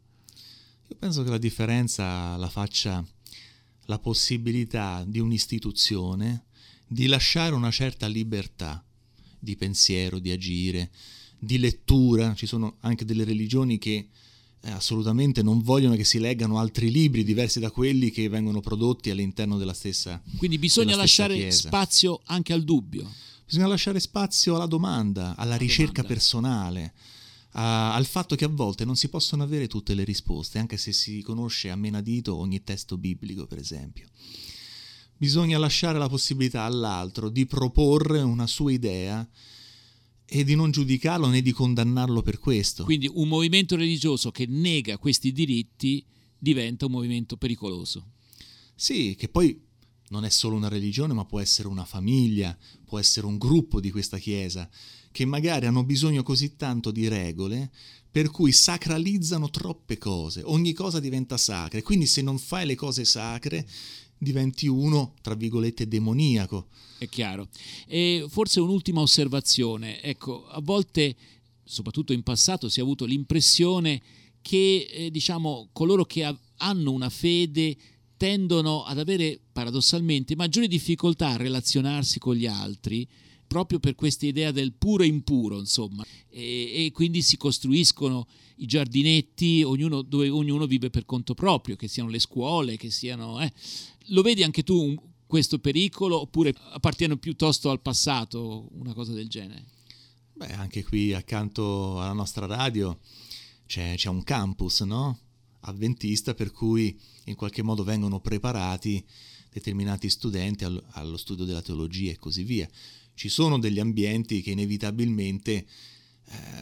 Io 0.87 0.94
penso 0.96 1.25
che 1.25 1.30
la 1.30 1.38
differenza 1.38 2.37
la 2.37 2.49
faccia 2.49 3.04
la 3.87 3.99
possibilità 3.99 5.04
di 5.04 5.18
un'istituzione 5.18 6.44
di 6.87 7.06
lasciare 7.06 7.56
una 7.56 7.72
certa 7.72 8.06
libertà 8.06 8.80
di 9.40 9.56
pensiero, 9.56 10.20
di 10.20 10.30
agire, 10.30 10.92
di 11.37 11.58
lettura. 11.58 12.32
Ci 12.37 12.46
sono 12.46 12.76
anche 12.82 13.04
delle 13.04 13.25
religioni 13.25 13.78
che 13.78 14.06
eh, 14.62 14.71
assolutamente 14.71 15.43
non 15.43 15.62
vogliono 15.62 15.97
che 15.97 16.05
si 16.05 16.19
leggano 16.19 16.59
altri 16.59 16.90
libri 16.90 17.25
diversi 17.25 17.61
da 17.61 17.71
quelli 17.71 18.11
che 18.11 18.29
vengono 18.29 18.61
prodotti 18.61 19.11
all'interno 19.11 19.57
della 19.57 19.73
stessa 19.73 20.21
Quindi 20.37 20.59
bisogna 20.59 20.97
lasciare 20.97 21.35
chiesa. 21.35 21.69
spazio 21.69 22.21
anche 22.26 22.52
al 22.52 22.62
dubbio. 22.62 23.11
Bisogna 23.47 23.67
lasciare 23.67 23.99
spazio 23.99 24.55
alla 24.55 24.67
domanda, 24.67 25.35
alla 25.37 25.57
ricerca 25.57 26.02
domanda. 26.02 26.12
personale, 26.12 26.93
a, 27.52 27.95
al 27.95 28.07
fatto 28.07 28.37
che 28.37 28.45
a 28.45 28.49
volte 28.49 28.85
non 28.85 28.95
si 28.95 29.09
possono 29.09 29.43
avere 29.43 29.67
tutte 29.67 29.95
le 29.95 30.05
risposte, 30.05 30.59
anche 30.59 30.76
se 30.76 30.93
si 30.93 31.21
conosce 31.23 31.69
a 31.71 31.75
menadito 31.75 32.37
ogni 32.37 32.62
testo 32.62 32.97
biblico, 32.97 33.47
per 33.47 33.59
esempio. 33.59 34.07
Bisogna 35.17 35.59
lasciare 35.59 35.99
la 35.99 36.09
possibilità 36.09 36.62
all'altro 36.62 37.29
di 37.29 37.45
proporre 37.45 38.21
una 38.21 38.47
sua 38.47 38.71
idea 38.71 39.26
e 40.32 40.44
di 40.44 40.54
non 40.54 40.70
giudicarlo 40.70 41.26
né 41.26 41.42
di 41.42 41.50
condannarlo 41.50 42.22
per 42.22 42.38
questo. 42.38 42.84
Quindi 42.84 43.10
un 43.12 43.26
movimento 43.26 43.75
religioso 43.75 44.30
che 44.30 44.46
nega 44.46 44.96
questi 44.96 45.32
diritti 45.32 46.04
diventa 46.38 46.87
un 46.87 46.92
movimento 46.92 47.37
pericoloso. 47.37 48.12
Sì, 48.76 49.16
che 49.18 49.28
poi 49.28 49.60
non 50.10 50.25
è 50.25 50.30
solo 50.30 50.54
una 50.54 50.68
religione, 50.68 51.12
ma 51.14 51.24
può 51.24 51.40
essere 51.40 51.66
una 51.66 51.85
famiglia, 51.85 52.57
può 52.85 53.00
essere 53.00 53.26
un 53.26 53.38
gruppo 53.38 53.81
di 53.81 53.90
questa 53.90 54.18
Chiesa, 54.18 54.70
che 55.11 55.24
magari 55.24 55.66
hanno 55.66 55.83
bisogno 55.83 56.22
così 56.22 56.55
tanto 56.55 56.92
di 56.92 57.09
regole 57.09 57.70
per 58.11 58.31
cui 58.31 58.52
sacralizzano 58.52 59.50
troppe 59.50 59.98
cose, 59.98 60.42
ogni 60.44 60.72
cosa 60.72 60.98
diventa 60.98 61.37
sacra 61.37 61.81
quindi 61.83 62.07
se 62.07 62.22
non 62.22 62.38
fai 62.38 62.66
le 62.66 62.74
cose 62.74 63.05
sacre 63.05 63.66
diventi 64.20 64.66
uno, 64.66 65.14
tra 65.22 65.35
virgolette, 65.35 65.88
demoniaco. 65.88 66.66
È 66.98 67.09
chiaro. 67.09 67.48
E 67.87 68.26
forse 68.28 68.61
un'ultima 68.61 69.00
osservazione. 69.00 70.02
Ecco, 70.02 70.46
a 70.46 70.61
volte, 70.61 71.16
soprattutto 71.64 72.12
in 72.12 72.22
passato, 72.22 72.68
si 72.68 72.80
è 72.80 72.83
avuto 72.83 73.06
l'impressione 73.06 74.00
che, 74.42 74.87
eh, 74.90 75.11
diciamo, 75.11 75.70
coloro 75.72 76.04
che 76.04 76.24
ha- 76.24 76.38
hanno 76.59 76.92
una 76.92 77.09
fede 77.09 77.76
tendono 78.18 78.85
ad 78.85 78.98
avere 78.98 79.40
paradossalmente 79.50 80.37
maggiori 80.37 80.68
difficoltà 80.68 81.30
a 81.30 81.37
relazionarsi 81.37 82.18
con 82.18 82.35
gli 82.35 82.44
altri 82.46 83.09
proprio 83.50 83.80
per 83.80 83.96
questa 83.96 84.26
idea 84.26 84.52
del 84.52 84.74
puro 84.74 85.02
impuro, 85.02 85.58
insomma, 85.58 86.06
e, 86.28 86.84
e, 86.86 86.92
quindi 86.92 87.20
si 87.20 87.36
costruiscono 87.36 88.28
i 88.58 88.66
giardinetti 88.66 89.64
ognuno, 89.64 90.02
dove 90.02 90.28
ognuno 90.28 90.66
vive 90.66 90.88
per 90.88 91.04
conto 91.04 91.34
proprio, 91.34 91.74
che 91.74 91.88
siano 91.88 92.10
le 92.10 92.20
scuole, 92.20 92.76
che 92.76 92.90
siano... 92.90 93.40
Eh. 93.40 93.52
Lo 94.10 94.22
vedi 94.22 94.44
anche 94.44 94.62
tu 94.62 94.96
questo 95.26 95.58
pericolo 95.58 96.20
oppure 96.20 96.54
appartiene 96.70 97.16
piuttosto 97.16 97.70
al 97.70 97.80
passato 97.80 98.68
una 98.74 98.94
cosa 98.94 99.14
del 99.14 99.28
genere? 99.28 99.64
Beh, 100.34 100.52
anche 100.52 100.84
qui 100.84 101.12
accanto 101.12 102.00
alla 102.00 102.12
nostra 102.12 102.46
radio 102.46 103.00
c'è, 103.66 103.94
c'è 103.96 104.08
un 104.10 104.22
campus, 104.22 104.82
no? 104.82 105.18
Avventista 105.62 106.34
per 106.34 106.52
cui 106.52 106.96
in 107.24 107.34
qualche 107.34 107.62
modo 107.62 107.82
vengono 107.82 108.20
preparati 108.20 109.04
determinati 109.50 110.08
studenti 110.08 110.64
allo 110.92 111.16
studio 111.16 111.44
della 111.44 111.62
teologia 111.62 112.12
e 112.12 112.18
così 112.18 112.44
via. 112.44 112.68
Ci 113.20 113.28
sono 113.28 113.59
degli 113.59 113.78
ambienti 113.78 114.40
che 114.40 114.52
inevitabilmente 114.52 115.52
eh, 115.52 115.66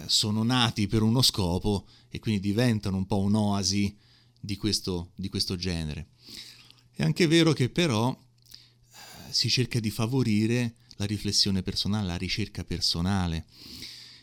sono 0.06 0.42
nati 0.42 0.88
per 0.88 1.02
uno 1.02 1.22
scopo 1.22 1.86
e 2.08 2.18
quindi 2.18 2.40
diventano 2.40 2.96
un 2.96 3.06
po' 3.06 3.18
un'oasi 3.18 3.96
di 4.40 4.56
questo, 4.56 5.12
di 5.14 5.28
questo 5.28 5.54
genere. 5.54 6.08
È 6.90 7.04
anche 7.04 7.28
vero 7.28 7.52
che 7.52 7.68
però 7.68 8.10
eh, 8.10 8.96
si 9.32 9.48
cerca 9.48 9.78
di 9.78 9.90
favorire 9.90 10.74
la 10.96 11.04
riflessione 11.04 11.62
personale, 11.62 12.08
la 12.08 12.16
ricerca 12.16 12.64
personale 12.64 13.46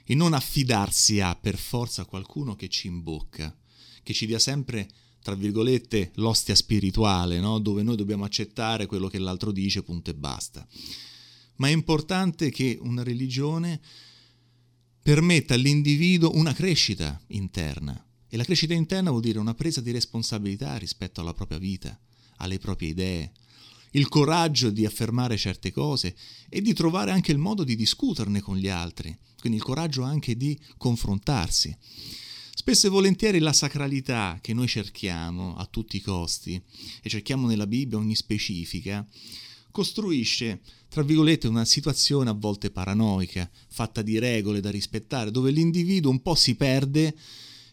e 0.03 0.13
non 0.13 0.33
affidarsi 0.33 1.21
a 1.21 1.37
per 1.37 1.57
forza 1.57 2.03
qualcuno 2.03 2.57
che 2.57 2.67
ci 2.67 2.87
imbocca, 2.87 3.57
che 4.03 4.11
ci 4.11 4.25
dia 4.25 4.39
sempre, 4.39 4.89
tra 5.21 5.35
virgolette, 5.35 6.11
l'ostia 6.15 6.53
spirituale, 6.53 7.39
no? 7.39 7.59
dove 7.59 7.81
noi 7.81 7.95
dobbiamo 7.95 8.25
accettare 8.25 8.87
quello 8.87 9.07
che 9.07 9.19
l'altro 9.19 9.53
dice, 9.53 9.83
punto 9.83 10.09
e 10.09 10.15
basta. 10.15 10.67
Ma 11.57 11.67
è 11.67 11.71
importante 11.71 12.49
che 12.49 12.77
una 12.81 13.03
religione 13.03 13.79
permetta 15.01 15.53
all'individuo 15.53 16.35
una 16.35 16.53
crescita 16.53 17.21
interna. 17.27 18.03
E 18.27 18.37
la 18.37 18.43
crescita 18.43 18.73
interna 18.73 19.11
vuol 19.11 19.21
dire 19.21 19.39
una 19.39 19.53
presa 19.53 19.79
di 19.79 19.91
responsabilità 19.91 20.77
rispetto 20.77 21.21
alla 21.21 21.33
propria 21.33 21.59
vita, 21.59 21.97
alle 22.37 22.57
proprie 22.57 22.89
idee, 22.89 23.31
il 23.91 24.07
coraggio 24.09 24.71
di 24.71 24.85
affermare 24.85 25.37
certe 25.37 25.71
cose 25.71 26.15
e 26.49 26.61
di 26.61 26.73
trovare 26.73 27.11
anche 27.11 27.31
il 27.31 27.37
modo 27.37 27.63
di 27.63 27.75
discuterne 27.75 28.41
con 28.41 28.57
gli 28.57 28.67
altri, 28.67 29.15
quindi 29.39 29.57
il 29.57 29.63
coraggio 29.63 30.03
anche 30.03 30.35
di 30.35 30.59
confrontarsi. 30.77 31.75
Spesso 32.53 32.87
e 32.87 32.89
volentieri 32.89 33.39
la 33.39 33.53
sacralità 33.53 34.39
che 34.41 34.53
noi 34.53 34.67
cerchiamo 34.67 35.55
a 35.55 35.65
tutti 35.65 35.97
i 35.97 36.01
costi, 36.01 36.59
e 37.01 37.09
cerchiamo 37.09 37.47
nella 37.47 37.67
Bibbia 37.67 37.97
ogni 37.97 38.15
specifica, 38.15 39.05
costruisce, 39.75 40.61
tra 40.87 41.03
virgolette, 41.03 41.49
una 41.49 41.65
situazione 41.65 42.29
a 42.29 42.33
volte 42.33 42.71
paranoica, 42.71 43.51
fatta 43.67 44.01
di 44.01 44.17
regole 44.19 44.61
da 44.61 44.71
rispettare, 44.71 45.31
dove 45.31 45.51
l'individuo 45.51 46.11
un 46.11 46.21
po' 46.21 46.33
si 46.33 46.55
perde 46.55 47.13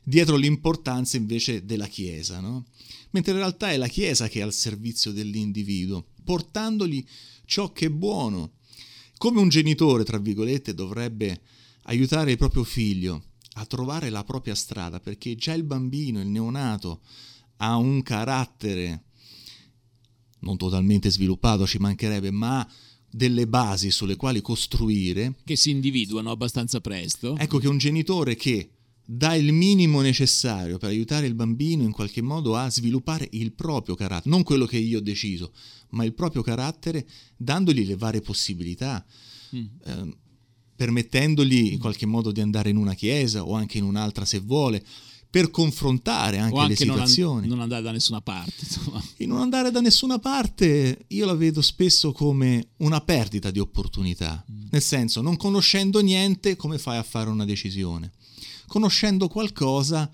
dietro 0.02 0.34
l'importanza 0.34 1.16
invece 1.16 1.64
della 1.64 1.86
Chiesa, 1.86 2.40
no? 2.40 2.66
mentre 3.10 3.30
in 3.30 3.38
realtà 3.38 3.70
è 3.70 3.76
la 3.76 3.86
Chiesa 3.86 4.26
che 4.26 4.40
è 4.40 4.42
al 4.42 4.52
servizio 4.52 5.12
dell'individuo, 5.12 6.08
portandogli 6.24 7.06
ciò 7.44 7.70
che 7.70 7.86
è 7.86 7.90
buono. 7.90 8.54
Come 9.16 9.40
un 9.40 9.48
genitore, 9.48 10.02
tra 10.02 10.18
virgolette, 10.18 10.74
dovrebbe 10.74 11.40
aiutare 11.82 12.32
il 12.32 12.36
proprio 12.36 12.64
figlio 12.64 13.26
a 13.52 13.64
trovare 13.64 14.10
la 14.10 14.24
propria 14.24 14.56
strada, 14.56 14.98
perché 14.98 15.36
già 15.36 15.52
il 15.52 15.62
bambino, 15.62 16.20
il 16.20 16.26
neonato, 16.26 17.02
ha 17.58 17.76
un 17.76 18.02
carattere 18.02 19.04
non 20.42 20.56
totalmente 20.56 21.10
sviluppato, 21.10 21.66
ci 21.66 21.78
mancherebbe, 21.78 22.30
ma 22.30 22.66
delle 23.10 23.46
basi 23.46 23.90
sulle 23.90 24.16
quali 24.16 24.40
costruire. 24.40 25.34
Che 25.44 25.56
si 25.56 25.70
individuano 25.70 26.30
abbastanza 26.30 26.80
presto. 26.80 27.36
Ecco 27.36 27.58
che 27.58 27.68
un 27.68 27.78
genitore 27.78 28.36
che 28.36 28.70
dà 29.04 29.34
il 29.34 29.52
minimo 29.52 30.00
necessario 30.00 30.78
per 30.78 30.88
aiutare 30.88 31.26
il 31.26 31.34
bambino 31.34 31.82
in 31.82 31.92
qualche 31.92 32.22
modo 32.22 32.56
a 32.56 32.70
sviluppare 32.70 33.28
il 33.32 33.52
proprio 33.52 33.94
carattere, 33.94 34.30
non 34.30 34.42
quello 34.42 34.64
che 34.64 34.78
io 34.78 34.98
ho 34.98 35.02
deciso, 35.02 35.52
ma 35.90 36.04
il 36.04 36.14
proprio 36.14 36.42
carattere, 36.42 37.06
dandogli 37.36 37.84
le 37.84 37.96
varie 37.96 38.20
possibilità, 38.20 39.04
mm. 39.54 39.64
eh, 39.84 40.16
permettendogli 40.74 41.72
in 41.72 41.78
qualche 41.78 42.06
modo 42.06 42.32
di 42.32 42.40
andare 42.40 42.70
in 42.70 42.76
una 42.76 42.94
chiesa 42.94 43.44
o 43.44 43.52
anche 43.52 43.78
in 43.78 43.84
un'altra 43.84 44.24
se 44.24 44.38
vuole, 44.38 44.82
per 45.32 45.50
confrontare 45.50 46.36
anche, 46.36 46.58
anche 46.58 46.68
le 46.68 46.76
situazioni. 46.76 47.32
Non, 47.32 47.42
an- 47.42 47.48
non, 47.48 47.60
andare 47.60 47.82
da 47.82 47.90
nessuna 47.90 48.20
parte. 48.20 48.52
Insomma. 48.58 49.02
E 49.16 49.24
non 49.24 49.40
andare 49.40 49.70
da 49.70 49.80
nessuna 49.80 50.18
parte 50.18 51.06
io 51.06 51.24
la 51.24 51.34
vedo 51.34 51.62
spesso 51.62 52.12
come 52.12 52.72
una 52.78 53.00
perdita 53.00 53.50
di 53.50 53.58
opportunità. 53.58 54.44
Mm. 54.52 54.66
Nel 54.70 54.82
senso, 54.82 55.22
non 55.22 55.38
conoscendo 55.38 56.00
niente, 56.00 56.54
come 56.54 56.76
fai 56.76 56.98
a 56.98 57.02
fare 57.02 57.30
una 57.30 57.46
decisione? 57.46 58.12
Conoscendo 58.66 59.28
qualcosa, 59.28 60.10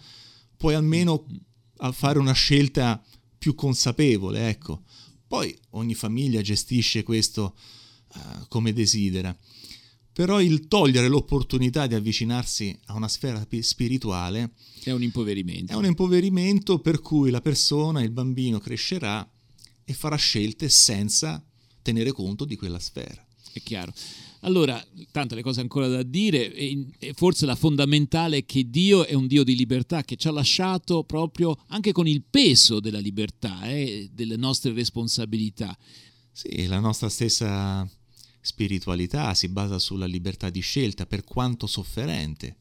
puoi 0.57 0.75
almeno 0.75 1.25
mm. 1.27 1.91
fare 1.91 2.21
una 2.21 2.31
scelta 2.31 3.03
più 3.37 3.57
consapevole, 3.57 4.49
ecco. 4.49 4.83
Poi 5.27 5.53
ogni 5.71 5.97
famiglia 5.97 6.41
gestisce 6.43 7.03
questo 7.03 7.57
uh, 8.15 8.47
come 8.47 8.73
desidera. 8.73 9.37
Però 10.19 10.41
il 10.41 10.67
togliere 10.67 11.07
l'opportunità 11.07 11.87
di 11.87 11.95
avvicinarsi 11.95 12.77
a 12.87 12.95
una 12.95 13.07
sfera 13.07 13.47
spirituale 13.61 14.51
è 14.83 14.91
un 14.91 15.05
impoverimento. 15.05 15.73
È 15.73 15.77
un 15.77 15.85
impoverimento 15.85 16.81
per 16.81 17.01
cui 17.01 17.31
la 17.31 17.41
persona, 17.41 18.03
il 18.03 18.11
bambino 18.11 18.59
crescerà 18.59 19.25
e 19.85 19.93
farà 19.93 20.17
scelte 20.17 20.69
senza 20.71 21.41
tenere 21.83 22.11
conto 22.11 22.45
di 22.45 22.57
quella 22.57 22.81
sfera. 22.81 23.25
È 23.53 23.63
chiaro. 23.63 23.93
Allora, 24.41 24.85
tante 25.13 25.37
le 25.37 25.43
cose 25.43 25.61
ancora 25.61 25.87
da 25.87 26.03
dire, 26.03 26.53
e 26.53 27.13
forse 27.15 27.47
la 27.47 27.55
fondamentale 27.55 28.39
è 28.39 28.45
che 28.45 28.69
Dio 28.69 29.05
è 29.05 29.15
un 29.15 29.29
Dio 29.29 29.45
di 29.45 29.55
libertà 29.55 30.03
che 30.03 30.17
ci 30.17 30.27
ha 30.27 30.33
lasciato 30.33 31.05
proprio 31.05 31.57
anche 31.69 31.93
con 31.93 32.09
il 32.09 32.25
peso 32.29 32.81
della 32.81 32.99
libertà, 32.99 33.69
eh, 33.71 34.11
delle 34.13 34.37
nostre 34.37 34.73
responsabilità. 34.73 35.79
Sì, 36.33 36.67
la 36.67 36.81
nostra 36.81 37.09
stessa 37.09 37.89
spiritualità 38.41 39.35
si 39.35 39.49
basa 39.49 39.79
sulla 39.79 40.07
libertà 40.07 40.51
di 40.51 40.61
scelta, 40.61 41.07
per 41.07 41.25
quanto 41.25 41.67
sofferente. 41.67 42.57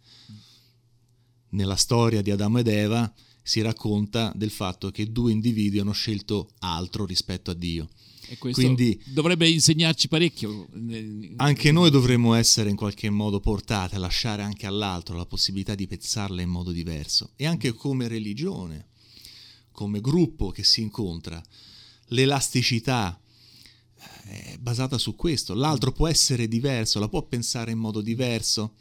Nella 1.49 1.75
storia 1.75 2.21
di 2.21 2.31
Adamo 2.31 2.59
ed 2.59 2.67
Eva 2.67 3.13
si 3.41 3.61
racconta 3.61 4.33
del 4.35 4.51
fatto 4.51 4.91
che 4.91 5.11
due 5.11 5.31
individui 5.31 5.79
hanno 5.79 5.93
scelto 5.93 6.49
altro 6.59 7.05
rispetto 7.05 7.51
a 7.51 7.53
Dio. 7.53 7.87
E 8.29 8.37
questo 8.37 8.59
Quindi, 8.59 9.01
dovrebbe 9.05 9.47
insegnarci 9.47 10.09
parecchio. 10.09 10.67
Anche 11.37 11.71
noi 11.71 11.89
dovremmo 11.89 12.33
essere 12.33 12.69
in 12.69 12.75
qualche 12.75 13.09
modo 13.09 13.39
portati 13.39 13.95
a 13.95 13.99
lasciare 13.99 14.41
anche 14.41 14.65
all'altro 14.65 15.15
la 15.15 15.25
possibilità 15.25 15.75
di 15.75 15.87
pensarla 15.87 16.41
in 16.41 16.49
modo 16.49 16.71
diverso. 16.71 17.31
E 17.37 17.45
anche 17.45 17.71
come 17.71 18.09
religione, 18.09 18.87
come 19.71 20.01
gruppo 20.01 20.51
che 20.51 20.65
si 20.65 20.81
incontra, 20.81 21.41
l'elasticità 22.07 23.17
è 24.27 24.57
basata 24.59 24.97
su 24.97 25.15
questo. 25.15 25.53
L'altro 25.53 25.91
può 25.91 26.07
essere 26.07 26.47
diverso, 26.47 26.99
la 26.99 27.09
può 27.09 27.23
pensare 27.23 27.71
in 27.71 27.77
modo 27.77 28.01
diverso. 28.01 28.73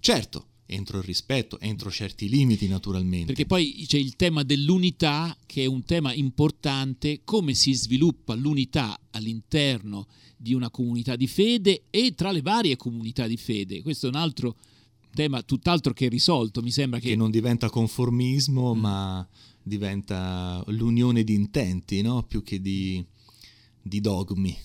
Certo, 0.00 0.46
entro 0.66 0.98
il 0.98 1.04
rispetto, 1.04 1.58
entro 1.60 1.90
certi 1.90 2.28
limiti 2.28 2.68
naturalmente. 2.68 3.26
Perché 3.26 3.46
poi 3.46 3.84
c'è 3.86 3.98
il 3.98 4.16
tema 4.16 4.42
dell'unità 4.42 5.36
che 5.46 5.62
è 5.62 5.66
un 5.66 5.84
tema 5.84 6.12
importante, 6.12 7.20
come 7.24 7.54
si 7.54 7.72
sviluppa 7.72 8.34
l'unità 8.34 8.98
all'interno 9.10 10.06
di 10.36 10.54
una 10.54 10.70
comunità 10.70 11.16
di 11.16 11.26
fede 11.26 11.82
e 11.90 12.14
tra 12.14 12.32
le 12.32 12.42
varie 12.42 12.76
comunità 12.76 13.26
di 13.26 13.36
fede. 13.36 13.82
Questo 13.82 14.06
è 14.06 14.08
un 14.08 14.16
altro 14.16 14.56
tema 15.12 15.42
tutt'altro 15.42 15.92
che 15.92 16.08
risolto, 16.08 16.62
mi 16.62 16.70
sembra 16.70 16.98
che... 16.98 17.10
che 17.10 17.16
non 17.16 17.30
diventa 17.30 17.68
conformismo, 17.68 18.74
mm. 18.74 18.78
ma 18.78 19.28
diventa 19.62 20.62
l'unione 20.68 21.24
di 21.24 21.34
intenti, 21.34 22.00
no? 22.00 22.22
più 22.22 22.42
che 22.42 22.60
di 22.60 23.04
di 23.82 24.00
dogmi. 24.00 24.56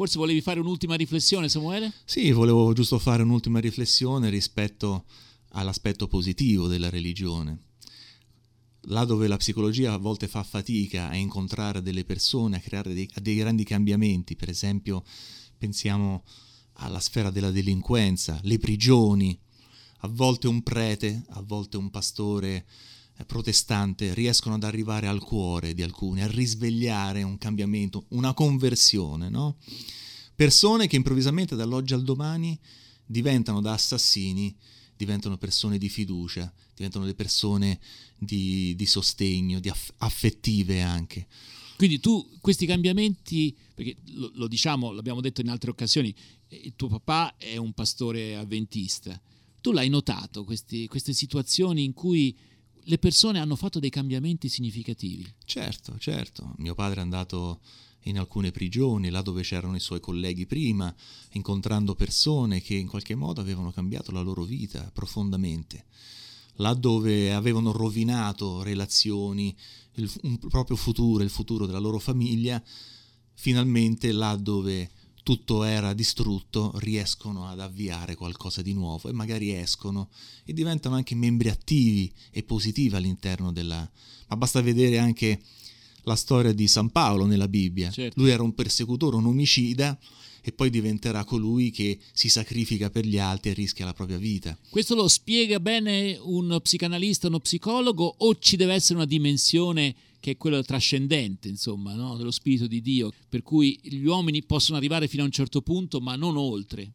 Forse 0.00 0.18
volevi 0.18 0.40
fare 0.40 0.60
un'ultima 0.60 0.94
riflessione, 0.94 1.50
Samuele? 1.50 1.92
Sì, 2.06 2.30
volevo 2.30 2.72
giusto 2.72 2.98
fare 2.98 3.22
un'ultima 3.22 3.58
riflessione 3.58 4.30
rispetto 4.30 5.04
all'aspetto 5.50 6.08
positivo 6.08 6.68
della 6.68 6.88
religione. 6.88 7.64
Là 8.84 9.04
dove 9.04 9.28
la 9.28 9.36
psicologia 9.36 9.92
a 9.92 9.98
volte 9.98 10.26
fa 10.26 10.42
fatica 10.42 11.10
a 11.10 11.16
incontrare 11.16 11.82
delle 11.82 12.06
persone, 12.06 12.56
a 12.56 12.60
creare 12.60 12.94
dei, 12.94 13.10
dei 13.20 13.36
grandi 13.36 13.62
cambiamenti, 13.62 14.36
per 14.36 14.48
esempio 14.48 15.04
pensiamo 15.58 16.24
alla 16.76 16.98
sfera 16.98 17.28
della 17.28 17.50
delinquenza, 17.50 18.40
le 18.44 18.58
prigioni, 18.58 19.38
a 19.98 20.08
volte 20.08 20.48
un 20.48 20.62
prete, 20.62 21.26
a 21.28 21.42
volte 21.42 21.76
un 21.76 21.90
pastore 21.90 22.64
protestante 23.24 24.14
riescono 24.14 24.54
ad 24.54 24.64
arrivare 24.64 25.06
al 25.06 25.20
cuore 25.20 25.74
di 25.74 25.82
alcuni, 25.82 26.22
a 26.22 26.26
risvegliare 26.26 27.22
un 27.22 27.38
cambiamento, 27.38 28.06
una 28.08 28.34
conversione, 28.34 29.28
no? 29.28 29.56
Persone 30.34 30.86
che 30.86 30.96
improvvisamente 30.96 31.54
dall'oggi 31.54 31.92
al 31.92 32.02
domani 32.02 32.58
diventano 33.04 33.60
da 33.60 33.72
assassini, 33.72 34.56
diventano 34.96 35.36
persone 35.36 35.76
di 35.78 35.88
fiducia, 35.88 36.52
diventano 36.74 37.04
le 37.04 37.14
persone 37.14 37.78
di, 38.16 38.74
di 38.76 38.86
sostegno, 38.86 39.60
di 39.60 39.68
aff- 39.68 39.92
affettive 39.98 40.80
anche. 40.80 41.26
Quindi 41.76 42.00
tu 42.00 42.38
questi 42.40 42.66
cambiamenti, 42.66 43.56
perché 43.74 43.96
lo, 44.12 44.30
lo, 44.34 44.46
diciamo, 44.46 44.92
l'abbiamo 44.92 45.20
detto 45.20 45.40
in 45.40 45.48
altre 45.48 45.70
occasioni, 45.70 46.14
il 46.48 46.74
tuo 46.76 46.88
papà 46.88 47.36
è 47.36 47.56
un 47.56 47.72
pastore 47.72 48.36
avventista, 48.36 49.20
tu 49.60 49.72
l'hai 49.72 49.88
notato 49.88 50.44
questi, 50.44 50.86
queste 50.86 51.12
situazioni 51.12 51.84
in 51.84 51.92
cui 51.92 52.36
le 52.90 52.98
persone 52.98 53.38
hanno 53.38 53.54
fatto 53.54 53.78
dei 53.78 53.88
cambiamenti 53.88 54.48
significativi. 54.48 55.24
Certo, 55.44 55.96
certo. 55.98 56.54
Mio 56.56 56.74
padre 56.74 56.98
è 56.98 57.02
andato 57.02 57.60
in 58.04 58.18
alcune 58.18 58.50
prigioni, 58.50 59.10
là 59.10 59.22
dove 59.22 59.42
c'erano 59.42 59.76
i 59.76 59.80
suoi 59.80 60.00
colleghi 60.00 60.44
prima, 60.44 60.92
incontrando 61.32 61.94
persone 61.94 62.60
che 62.60 62.74
in 62.74 62.88
qualche 62.88 63.14
modo 63.14 63.40
avevano 63.40 63.70
cambiato 63.70 64.10
la 64.10 64.22
loro 64.22 64.42
vita 64.42 64.90
profondamente, 64.92 65.84
là 66.56 66.74
dove 66.74 67.32
avevano 67.32 67.70
rovinato 67.70 68.62
relazioni, 68.62 69.56
il, 69.94 70.10
un 70.22 70.38
proprio 70.38 70.76
futuro, 70.76 71.22
il 71.22 71.30
futuro 71.30 71.66
della 71.66 71.78
loro 71.78 72.00
famiglia, 72.00 72.60
finalmente 73.34 74.10
là 74.10 74.34
dove 74.34 74.90
tutto 75.22 75.64
era 75.64 75.92
distrutto, 75.92 76.72
riescono 76.76 77.46
ad 77.46 77.60
avviare 77.60 78.14
qualcosa 78.14 78.62
di 78.62 78.72
nuovo 78.72 79.08
e 79.08 79.12
magari 79.12 79.54
escono 79.54 80.08
e 80.44 80.52
diventano 80.52 80.94
anche 80.94 81.14
membri 81.14 81.48
attivi 81.48 82.12
e 82.30 82.42
positivi 82.42 82.94
all'interno 82.94 83.52
della... 83.52 83.88
Ma 84.28 84.36
basta 84.36 84.60
vedere 84.60 84.98
anche 84.98 85.40
la 86.04 86.16
storia 86.16 86.52
di 86.52 86.66
San 86.68 86.90
Paolo 86.90 87.26
nella 87.26 87.48
Bibbia. 87.48 87.90
Certo. 87.90 88.20
Lui 88.20 88.30
era 88.30 88.42
un 88.42 88.54
persecutore, 88.54 89.16
un 89.16 89.26
omicida 89.26 89.98
e 90.42 90.52
poi 90.52 90.70
diventerà 90.70 91.24
colui 91.24 91.70
che 91.70 91.98
si 92.12 92.28
sacrifica 92.28 92.88
per 92.90 93.04
gli 93.04 93.18
altri 93.18 93.50
e 93.50 93.54
rischia 93.54 93.84
la 93.84 93.92
propria 93.92 94.18
vita. 94.18 94.56
Questo 94.70 94.94
lo 94.94 95.06
spiega 95.08 95.60
bene 95.60 96.18
un 96.22 96.58
psicanalista, 96.62 97.26
uno 97.26 97.40
psicologo 97.40 98.14
o 98.18 98.38
ci 98.38 98.56
deve 98.56 98.74
essere 98.74 98.94
una 98.94 99.06
dimensione 99.06 99.94
che 100.20 100.32
è 100.32 100.36
quello 100.36 100.62
trascendente, 100.62 101.48
insomma, 101.48 101.94
no? 101.94 102.16
dello 102.16 102.30
Spirito 102.30 102.66
di 102.66 102.82
Dio, 102.82 103.10
per 103.28 103.42
cui 103.42 103.80
gli 103.82 104.04
uomini 104.04 104.44
possono 104.44 104.76
arrivare 104.76 105.08
fino 105.08 105.22
a 105.22 105.26
un 105.26 105.32
certo 105.32 105.62
punto, 105.62 106.00
ma 106.00 106.14
non 106.14 106.36
oltre. 106.36 106.92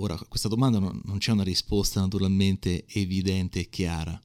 Ora, 0.00 0.14
a 0.14 0.26
questa 0.26 0.48
domanda 0.48 0.78
non, 0.78 1.00
non, 1.04 1.18
c'è 1.18 1.32
una 1.32 1.42
risposta 1.42 2.00
naturalmente 2.00 2.86
evidente 2.88 3.60
e 3.60 3.68
chiara, 3.68 4.20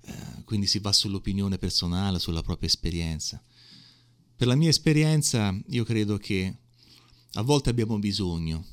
eh, 0.00 0.42
quindi 0.44 0.66
si 0.66 0.78
va 0.78 0.92
sull'opinione 0.92 1.58
personale, 1.58 2.18
sulla 2.18 2.42
propria 2.42 2.68
esperienza. 2.68 3.42
Per 4.34 4.46
la 4.46 4.54
mia 4.54 4.70
esperienza, 4.70 5.54
io 5.68 5.84
credo 5.84 6.16
che 6.16 6.56
a 7.32 7.42
volte 7.42 7.68
abbiamo 7.68 7.98
bisogno 7.98 8.64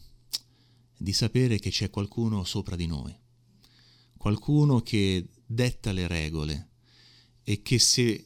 di 0.97 1.11
sapere 1.11 1.59
che 1.59 1.69
c'è 1.69 1.89
qualcuno 1.89 2.45
sopra 2.45 2.77
di 2.77 2.85
noi, 2.85 3.13
qualcuno 4.15 4.81
che 4.81 5.27
detta 5.45 5.91
le 5.91 6.07
regole, 6.07 6.69
e 7.45 7.61
che 7.61 7.79
se 7.79 8.25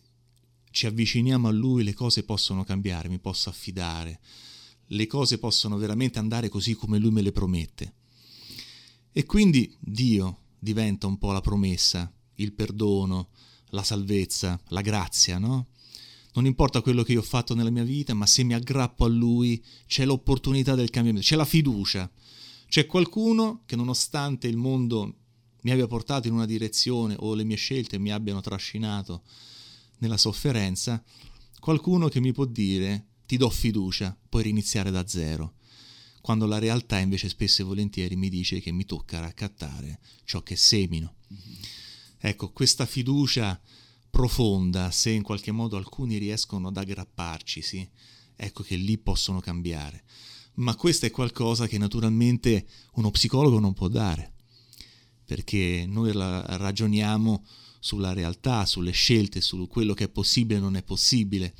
ci 0.72 0.88
avviciniamo 0.88 1.48
a 1.48 1.52
Lui 1.52 1.84
le 1.84 1.94
cose 1.94 2.24
possono 2.24 2.64
cambiare, 2.64 3.10
mi 3.10 3.20
posso 3.20 3.50
affidare, 3.50 4.20
le 4.88 5.06
cose 5.06 5.38
possono 5.38 5.78
veramente 5.78 6.18
andare 6.18 6.50
così 6.50 6.74
come 6.74 6.98
Lui 6.98 7.12
me 7.12 7.22
le 7.22 7.32
promette. 7.32 7.94
E 9.12 9.26
quindi 9.26 9.76
Dio 9.80 10.40
diventa 10.58 11.06
un 11.06 11.18
po' 11.18 11.32
la 11.32 11.42
promessa, 11.42 12.12
il 12.36 12.54
perdono, 12.54 13.30
la 13.72 13.84
salvezza, 13.84 14.60
la 14.70 14.82
grazia, 14.82 15.38
no? 15.38 15.68
Non 16.34 16.46
importa 16.46 16.82
quello 16.82 17.04
che 17.04 17.12
io 17.12 17.20
ho 17.20 17.24
fatto 17.24 17.54
nella 17.54 17.72
mia 17.72 17.84
vita, 17.84 18.14
ma 18.14 18.26
se 18.26 18.44
mi 18.44 18.54
aggrappo 18.54 19.04
a 19.04 19.10
Lui 19.10 19.62
c'è 19.86 20.06
l'opportunità 20.06 20.76
del 20.76 20.90
cambiamento, 20.90 21.28
c'è 21.28 21.36
la 21.36 21.46
fiducia. 21.46 22.10
C'è 22.70 22.86
qualcuno 22.86 23.64
che 23.66 23.76
nonostante 23.76 24.48
il 24.48 24.56
mondo 24.56 25.19
mi 25.62 25.72
abbia 25.72 25.88
portato 25.88 26.28
in 26.28 26.34
una 26.34 26.46
direzione 26.46 27.16
o 27.18 27.34
le 27.34 27.44
mie 27.44 27.58
scelte 27.58 27.98
mi 27.98 28.12
abbiano 28.12 28.42
trascinato 28.42 29.24
nella 30.00 30.18
sofferenza, 30.18 31.04
qualcuno 31.60 32.08
che 32.08 32.20
mi 32.20 32.32
può 32.32 32.46
dire 32.46 33.06
ti 33.26 33.38
do 33.38 33.50
fiducia, 33.50 34.18
puoi 34.28 34.44
riniziare 34.44 34.92
da 34.92 35.08
zero, 35.08 35.56
quando 36.22 36.46
la 36.46 36.60
realtà 36.60 36.98
invece 36.98 37.30
spesso 37.30 37.62
e 37.62 37.66
volentieri 37.66 38.16
mi 38.16 38.30
dice 38.30 38.60
che 38.60 38.72
mi 38.72 38.86
tocca 38.86 39.20
raccattare 39.20 40.00
ciò 40.24 40.42
che 40.42 40.56
semino. 40.56 41.16
Mm-hmm. 41.34 41.62
Ecco, 42.20 42.52
questa 42.52 42.86
fiducia 42.86 43.60
profonda, 44.10 44.92
se 44.92 45.12
in 45.12 45.22
qualche 45.22 45.52
modo 45.52 45.78
alcuni 45.78 46.18
riescono 46.18 46.70
ad 46.70 46.78
aggrapparci, 46.78 47.62
sì, 47.62 47.88
ecco 48.36 48.64
che 48.64 48.76
lì 48.76 48.98
possono 48.98 49.40
cambiare. 49.40 50.04
ma 50.60 50.76
questo 50.76 51.06
è 51.06 51.12
qualcosa 51.12 51.68
che 51.68 51.78
naturalmente 51.78 52.66
uno 52.94 53.12
psicologo 53.12 53.60
non 53.60 53.74
può 53.74 53.88
dare, 53.88 54.34
perché 55.30 55.86
noi 55.88 56.12
ragioniamo 56.12 57.46
sulla 57.80 58.14
realtà, 58.14 58.66
sulle 58.66 58.90
scelte, 58.90 59.42
su 59.42 59.68
quello 59.68 59.94
che 59.94 60.06
è 60.06 60.10
possibile 60.10 60.58
e 60.58 60.62
non 60.62 60.76
è 60.76 60.82
possibile. 60.82 61.54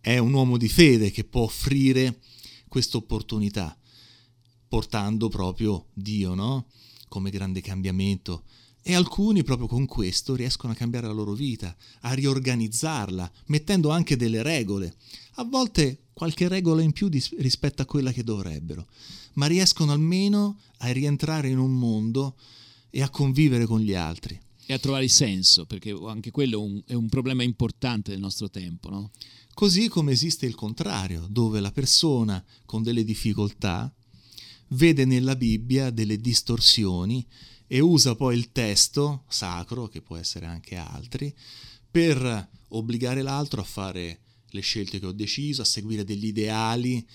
È 0.00 0.18
un 0.18 0.32
uomo 0.32 0.56
di 0.56 0.68
fede 0.68 1.10
che 1.10 1.24
può 1.24 1.42
offrire 1.42 2.20
questa 2.68 2.96
opportunità, 2.96 3.76
portando 4.68 5.28
proprio 5.28 5.88
Dio, 5.94 6.34
no? 6.34 6.68
Come 7.08 7.30
grande 7.30 7.60
cambiamento. 7.60 8.44
E 8.82 8.94
alcuni 8.94 9.42
proprio 9.42 9.66
con 9.66 9.86
questo 9.86 10.36
riescono 10.36 10.72
a 10.72 10.76
cambiare 10.76 11.08
la 11.08 11.12
loro 11.12 11.32
vita, 11.32 11.76
a 12.02 12.12
riorganizzarla, 12.12 13.32
mettendo 13.46 13.90
anche 13.90 14.16
delle 14.16 14.44
regole. 14.44 14.94
A 15.34 15.44
volte 15.44 16.04
qualche 16.12 16.46
regola 16.46 16.82
in 16.82 16.92
più 16.92 17.08
dis- 17.08 17.34
rispetto 17.38 17.82
a 17.82 17.86
quella 17.86 18.12
che 18.12 18.22
dovrebbero, 18.22 18.86
ma 19.32 19.46
riescono 19.46 19.90
almeno 19.90 20.60
a 20.78 20.92
rientrare 20.92 21.48
in 21.48 21.58
un 21.58 21.76
mondo 21.76 22.36
e 22.90 23.02
a 23.02 23.10
convivere 23.10 23.66
con 23.66 23.80
gli 23.80 23.94
altri. 23.94 24.38
E 24.66 24.72
a 24.72 24.78
trovare 24.78 25.04
il 25.04 25.10
senso, 25.10 25.66
perché 25.66 25.96
anche 26.06 26.30
quello 26.30 26.60
è 26.60 26.62
un, 26.62 26.82
è 26.86 26.94
un 26.94 27.08
problema 27.08 27.42
importante 27.42 28.10
del 28.10 28.20
nostro 28.20 28.50
tempo. 28.50 28.88
No? 28.88 29.10
Così 29.54 29.88
come 29.88 30.12
esiste 30.12 30.46
il 30.46 30.54
contrario, 30.54 31.26
dove 31.28 31.60
la 31.60 31.72
persona 31.72 32.42
con 32.64 32.82
delle 32.82 33.04
difficoltà 33.04 33.92
vede 34.68 35.04
nella 35.04 35.34
Bibbia 35.34 35.90
delle 35.90 36.20
distorsioni 36.20 37.26
e 37.66 37.80
usa 37.80 38.14
poi 38.14 38.36
il 38.36 38.52
testo 38.52 39.24
sacro, 39.28 39.88
che 39.88 40.02
può 40.02 40.16
essere 40.16 40.46
anche 40.46 40.76
altri, 40.76 41.34
per 41.90 42.48
obbligare 42.68 43.22
l'altro 43.22 43.60
a 43.60 43.64
fare 43.64 44.20
le 44.50 44.60
scelte 44.60 44.98
che 44.98 45.06
ho 45.06 45.12
deciso, 45.12 45.62
a 45.62 45.66
seguire 45.66 46.04
degli 46.04 46.26
ideali, 46.26 47.06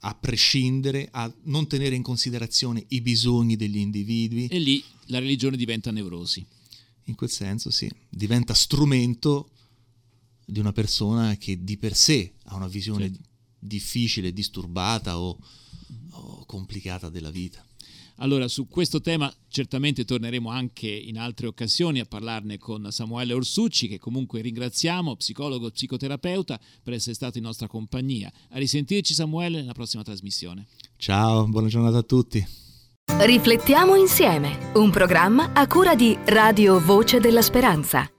a 0.00 0.14
prescindere, 0.14 1.08
a 1.10 1.32
non 1.44 1.66
tenere 1.66 1.94
in 1.94 2.02
considerazione 2.02 2.84
i 2.88 3.00
bisogni 3.00 3.56
degli 3.56 3.78
individui. 3.78 4.46
E 4.46 4.58
lì 4.58 4.82
la 5.06 5.18
religione 5.18 5.56
diventa 5.56 5.90
nevrosi. 5.90 6.44
In 7.04 7.14
quel 7.14 7.30
senso 7.30 7.70
sì, 7.70 7.90
diventa 8.08 8.54
strumento 8.54 9.50
di 10.44 10.60
una 10.60 10.72
persona 10.72 11.36
che 11.36 11.62
di 11.62 11.76
per 11.76 11.94
sé 11.94 12.34
ha 12.44 12.56
una 12.56 12.68
visione 12.68 13.10
certo. 13.10 13.28
difficile, 13.58 14.32
disturbata 14.32 15.18
o, 15.18 15.38
o 16.10 16.44
complicata 16.46 17.08
della 17.08 17.30
vita. 17.30 17.64
Allora, 18.20 18.48
su 18.48 18.66
questo 18.68 19.00
tema 19.00 19.32
certamente 19.48 20.04
torneremo 20.04 20.50
anche 20.50 20.88
in 20.88 21.18
altre 21.18 21.46
occasioni 21.46 22.00
a 22.00 22.04
parlarne 22.04 22.58
con 22.58 22.90
Samuele 22.90 23.32
Orsucci, 23.32 23.86
che 23.86 23.98
comunque 23.98 24.40
ringraziamo, 24.40 25.16
psicologo 25.16 25.68
e 25.68 25.70
psicoterapeuta, 25.70 26.58
per 26.82 26.94
essere 26.94 27.14
stato 27.14 27.38
in 27.38 27.44
nostra 27.44 27.68
compagnia. 27.68 28.30
A 28.50 28.58
risentirci 28.58 29.14
Samuele 29.14 29.60
nella 29.60 29.72
prossima 29.72 30.02
trasmissione. 30.02 30.66
Ciao, 30.96 31.46
buona 31.46 31.68
giornata 31.68 31.98
a 31.98 32.02
tutti. 32.02 32.44
Riflettiamo 33.20 33.94
insieme, 33.94 34.72
un 34.74 34.90
programma 34.90 35.52
a 35.52 35.66
cura 35.66 35.94
di 35.94 36.16
Radio 36.26 36.78
Voce 36.80 37.20
della 37.20 37.42
Speranza. 37.42 38.10